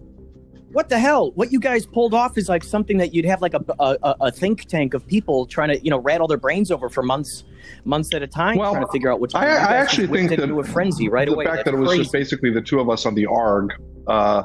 [0.72, 1.32] What the hell?
[1.32, 4.16] What you guys pulled off is like something that you'd have like a, a, a-
[4.22, 7.44] a think tank of people trying to, you know, rattle their brains over for months,
[7.84, 9.34] months at a time, Well, trying to figure out which.
[9.34, 11.44] I- I actually think that into a frenzy right the away.
[11.46, 13.72] fact That's that it was just basically the two of us on the ARG
[14.06, 14.42] uh,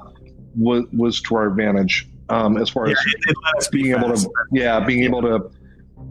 [0.58, 3.84] was was to our advantage um, as far Yeah, as it, it let us be
[3.84, 5.50] being able to yeah being able to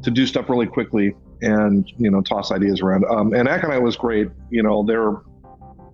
[0.02, 3.04] to do stuff really quickly and you know toss ideas around.
[3.06, 4.28] Um, and Aconite was great.
[4.50, 5.16] You know they're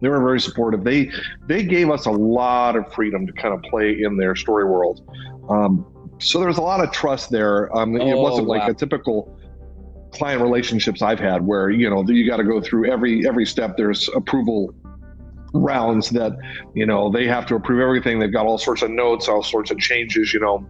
[0.00, 0.84] they were very supportive.
[0.84, 1.10] They
[1.46, 5.00] they gave us a lot of freedom to kind of play in their story world.
[5.48, 5.86] Um,
[6.18, 7.74] so there's a lot of trust there.
[7.76, 9.38] Um, it Oh, wasn't like a typical
[10.12, 13.76] client relationships I've had where you know you got to go through every every step.
[13.76, 14.74] There's approval
[15.60, 16.32] rounds that
[16.74, 18.18] you know they have to approve everything.
[18.18, 20.66] They've got all sorts of notes all sorts of changes you know.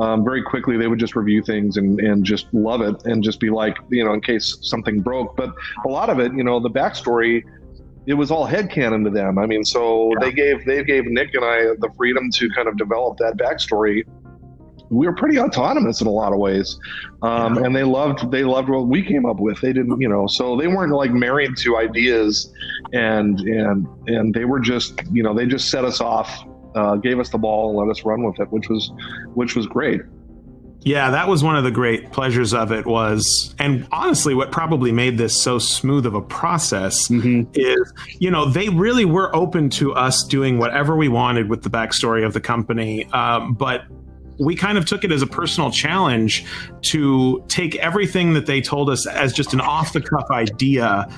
[0.00, 3.40] Um, very quickly they would just review things and, and just love it and just
[3.40, 5.36] be like you know in case something broke.
[5.36, 5.50] But
[5.84, 7.42] a lot of it you know the backstory
[8.06, 9.38] it was all headcanon to them.
[9.38, 12.76] I mean so they gave they gave nick and i the freedom to kind of
[12.76, 14.04] develop that backstory
[14.90, 16.78] we were pretty autonomous in a lot of ways.
[17.22, 19.60] Um, and they loved they loved what we came up with.
[19.60, 22.52] They didn't you know so they weren't like married to ideas
[22.92, 27.18] and and and they were just you know they just set us off uh, gave
[27.18, 28.92] us the ball and let us run with it which was
[29.34, 30.00] which was great.
[30.82, 34.92] Yeah, that was one of the great pleasures of it was and honestly what probably
[34.92, 39.92] made this so smooth of a process is you know they really were open to
[39.92, 43.82] us doing whatever we wanted with the backstory of the company um, but
[44.38, 46.44] we kind of took it as a personal challenge
[46.82, 51.08] to take everything that they told us as just an off the cuff idea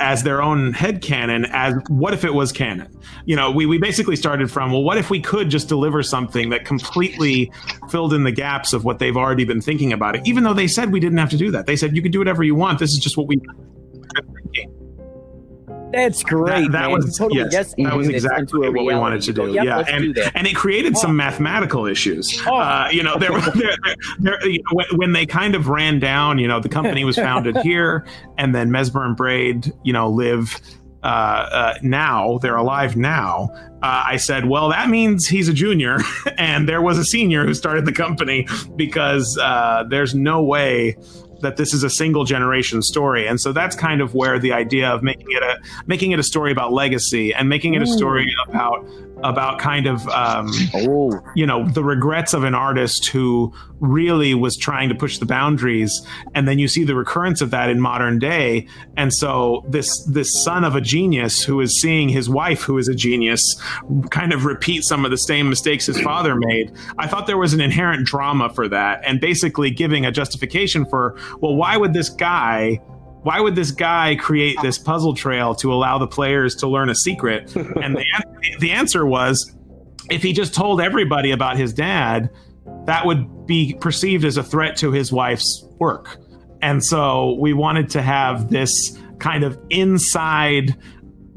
[0.00, 2.88] as their own head canon as what if it was canon?
[3.26, 6.50] You know we, we basically started from well what if we could just deliver something
[6.50, 7.50] that completely
[7.88, 10.22] filled in the gaps of what they've already been thinking about it?
[10.26, 11.66] Even though they said we didn't have to do that.
[11.66, 12.78] They said you can do whatever you want.
[12.78, 13.40] This is just what we
[15.94, 16.70] That's great.
[16.70, 19.52] that, that was totally yes, that was exactly what we wanted to go, do.
[19.52, 21.14] "Yep, yeah, and do and it created some Oh.
[21.14, 22.40] mathematical issues.
[22.46, 22.56] Oh.
[22.56, 23.76] Uh, you know, there, there,
[24.18, 26.38] there, you know, when, when they kind of ran down.
[26.38, 28.06] You know, the company was founded here,
[28.38, 30.60] and then Mesmer and Braid, you know, live.
[31.02, 31.06] Uh,
[31.52, 33.50] uh, now they're alive now.
[33.84, 35.98] Uh, I said, well, that means he's a junior,
[36.38, 40.96] and there was a senior who started the company because uh, there's no way
[41.42, 43.26] that this is a single generation story.
[43.26, 46.22] And so that's kind of where the idea of making it a making it a
[46.22, 48.88] story about legacy and making it a story about
[49.22, 54.56] about kind of um, Oh, you know the regrets of an artist who really was
[54.56, 56.06] trying to push the boundaries.
[56.34, 58.66] And then you see the recurrence of that in modern day.
[58.96, 62.88] And so this this son of a genius who is seeing his wife who is
[62.88, 63.56] a genius
[64.10, 67.52] kind of repeat some of the same mistakes his father made i thought there was
[67.52, 72.08] an inherent drama for that and basically giving a justification for well why would this
[72.08, 72.80] guy
[73.22, 76.94] why would this guy create this puzzle trail to allow the players to learn a
[76.94, 79.54] secret and the, an- the answer was
[80.10, 82.30] if he just told everybody about his dad,
[82.86, 86.18] that would be perceived as a threat to his wife's work.
[86.62, 90.76] And so we wanted to have this kind of inside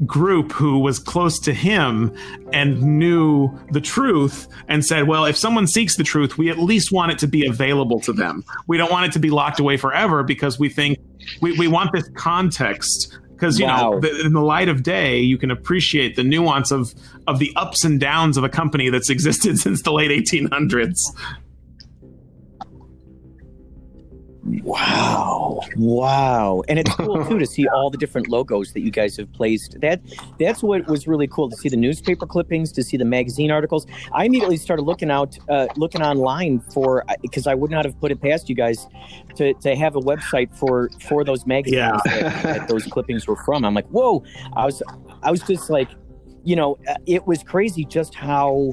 [0.06, 2.14] group who was close to him
[2.52, 6.92] and knew the truth and said, well, if someone seeks the truth, we at least
[6.92, 8.44] want it to be available to them.
[8.66, 10.98] We don't want it to be locked away forever because we think
[11.40, 13.92] we, we want this context because you Wow.
[13.92, 16.92] know the, in the light of day you can appreciate the nuance of
[17.26, 20.98] of the ups and downs of a company that's existed since the late 1800s
[24.64, 26.62] wow, wow!
[26.68, 29.80] And it's cool too to see all the different logos that you guys have placed.
[29.80, 30.00] That
[30.38, 33.86] that's what was really cool to see the newspaper clippings, to see the magazine articles.
[34.12, 38.10] I immediately started looking out, uh, looking online for because I would not have put
[38.10, 38.86] it past you guys
[39.36, 42.20] to, to have a website for for those magazines Yeah.
[42.20, 43.64] that, that those clippings were from.
[43.64, 44.24] I'm like, whoa!
[44.56, 44.82] I was
[45.22, 45.88] I was just like.
[46.48, 48.72] You know, uh, it was crazy just how,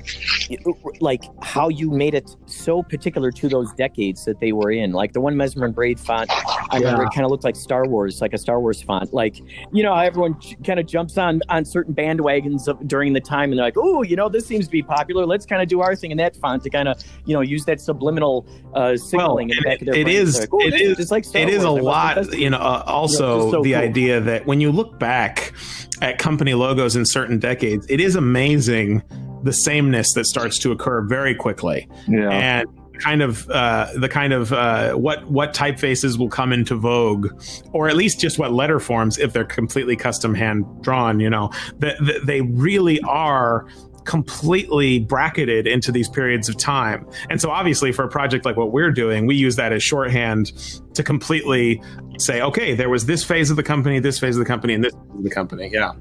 [1.02, 4.94] like, how you made it so particular to those decades that they were in.
[4.94, 6.30] Like the one Mesmer and Braid font
[6.76, 9.14] I remember it kind of looked like Star Wars, like a Star Wars font.
[9.14, 9.38] Like,
[9.72, 13.60] you know, everyone kind of jumps on on certain bandwagons of, during the time, and
[13.60, 15.26] they're like, "Oh, you know, this seems to be popular.
[15.26, 17.66] Let's kind of do our thing in that font to kind of, you know, use
[17.66, 20.74] that subliminal uh, signaling well, in the back of their it is, Like, "Oh, it
[20.74, 21.84] is, just like Star it is a Wars.
[21.84, 22.34] Lot.
[22.34, 23.82] You know, uh, also just so the cool.
[23.82, 25.54] idea that when you look back
[26.02, 29.02] at company logos in certain decades, it is amazing
[29.44, 31.88] the sameness that starts to occur very quickly.
[32.08, 32.30] Yeah.
[32.30, 32.68] and
[33.00, 37.28] kind of uh, the kind of uh, what what typefaces will come into vogue,
[37.74, 41.20] or at least just what letter forms if they're completely custom hand drawn.
[41.20, 43.68] You know that that they really are
[44.06, 47.08] completely bracketed into these periods of time.
[47.30, 50.52] And so obviously for a project like what we're doing, we use that as shorthand
[50.96, 51.82] to completely
[52.18, 54.84] say, okay, there was this phase of the company, this phase of the company, and
[54.84, 55.70] this phase of the company.
[55.72, 55.92] Yeah.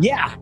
[0.00, 0.34] Yeah.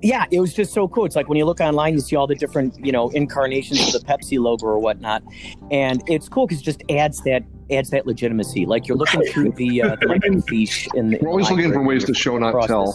[0.00, 1.06] Yeah, it was just so cool.
[1.06, 4.00] It's like when you look online, you see all the different, you know, incarnations of
[4.00, 5.24] the Pepsi logo or whatnot,
[5.72, 7.42] and it's cool because it just adds that
[7.72, 8.64] adds that legitimacy.
[8.64, 11.18] Like you're looking through the uh, the fiche in the.
[11.20, 12.94] We're always looking for ways to show, not tell.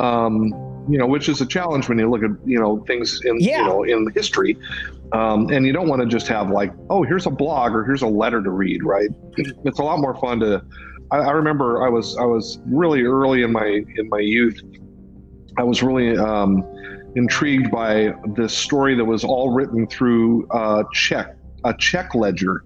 [0.00, 0.48] um,
[0.90, 3.58] you know, which is a challenge when you look at you know things in Yeah.
[3.60, 4.56] you know in history,
[5.12, 8.02] um, and you don't want to just have like, oh, here's a blog or here's
[8.02, 9.10] a letter to read, right?
[9.36, 10.62] It's a lot more fun to.
[11.10, 14.60] I, I remember I was I was really early in my in my youth.
[15.58, 16.62] I was really um,
[17.16, 22.64] intrigued by this story that was all written through uh, check a check ledger.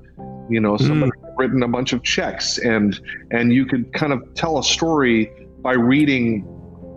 [0.50, 4.22] You know, somebody had written a bunch of checks, and and you could kind of
[4.34, 5.32] tell a story
[5.62, 6.46] by reading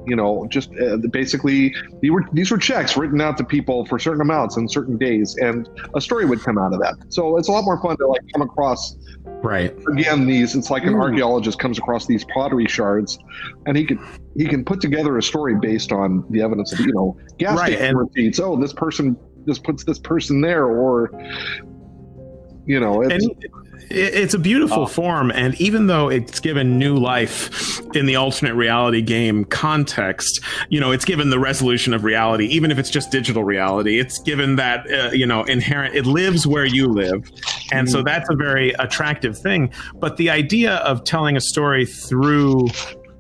[0.07, 3.99] you know, just uh, basically these were these were checks written out to people for
[3.99, 6.95] certain amounts and certain days, and a story would come out of that.
[7.09, 8.95] So it's a lot more fun to like come across
[9.43, 9.73] Right.
[9.91, 10.55] again these.
[10.55, 11.01] It's like an Mm.
[11.01, 13.19] archaeologist comes across these pottery shards,
[13.65, 13.99] and he can
[14.35, 17.73] he can put together a story based on the evidence of you know gas Right,
[17.73, 18.39] station and- receipts.
[18.39, 21.11] Oh, this person this puts this person there, or
[22.65, 23.51] you know, it's, and it-
[23.89, 24.85] it's a beautiful Oh.
[24.87, 30.79] form and even though it's given new life in the alternate reality game context you
[30.79, 33.99] know it's given the resolution of reality even if it's just digital reality.
[33.99, 37.29] It's given that uh, you know inherent it lives where you live
[37.71, 39.71] and so that's a very attractive thing.
[39.95, 42.67] But the idea of telling a story through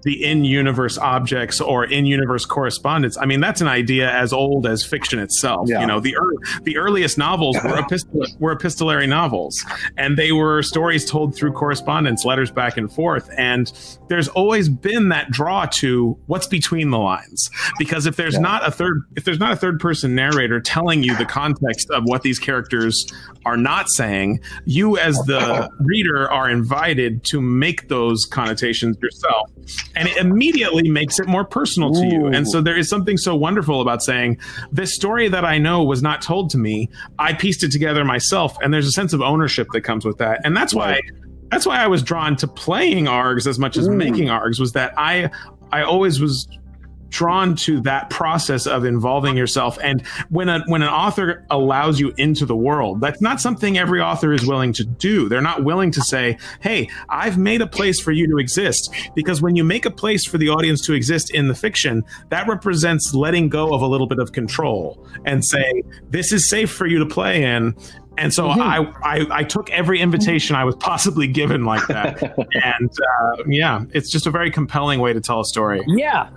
[0.07, 3.17] the in-universe objects or in-universe correspondence.
[3.17, 5.67] I mean, that's an idea as old as fiction itself.
[5.67, 5.81] Yeah.
[5.81, 6.33] You know, the ear
[6.63, 9.65] the earliest novels were epistol- were epistolary novels,
[9.97, 13.29] and they were stories told through correspondence, letters back and forth.
[13.37, 13.69] And
[14.07, 18.71] there's always been that draw to what's between the lines, because if there's not a
[18.71, 22.39] third if there's not a third person narrator telling you the context of what these
[22.39, 23.11] characters
[23.45, 29.49] are not saying, you as the reader are invited to make those connotations yourself.
[29.97, 32.27] And it immediately makes it more personal to you.
[32.27, 34.37] And so there is something so wonderful about saying,
[34.71, 36.89] this story that I know was not told to me.
[37.19, 38.57] I pieced it together myself.
[38.61, 40.41] And there's a sense of ownership that comes with that.
[40.43, 41.01] And that's why
[41.49, 43.95] that's why I was drawn to playing ARGs as much as mm.
[43.95, 45.29] making ARGs was that I
[45.71, 46.47] I always was
[47.09, 49.77] drawn to that process of involving yourself.
[49.81, 54.01] And when a when an author allows you into the world that's not something every
[54.01, 55.29] author is willing to do.
[55.29, 58.93] They're not willing to say hey i've made a place for you to exist.
[59.15, 62.47] Because when you make a place for the audience to exist in the fiction that
[62.47, 66.87] represents letting go of a little bit of control and saying this is safe for
[66.87, 67.75] you to play in.
[68.17, 72.23] And so I, I I took every invitation I was possibly given like that,
[72.63, 75.83] and uh, yeah, it's just a very compelling way to tell a story.
[75.85, 76.29] Yeah.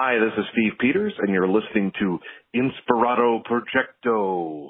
[0.00, 2.20] Hi, this is Steve Peters, and you're listening to
[2.54, 4.68] Inspirato Projecto.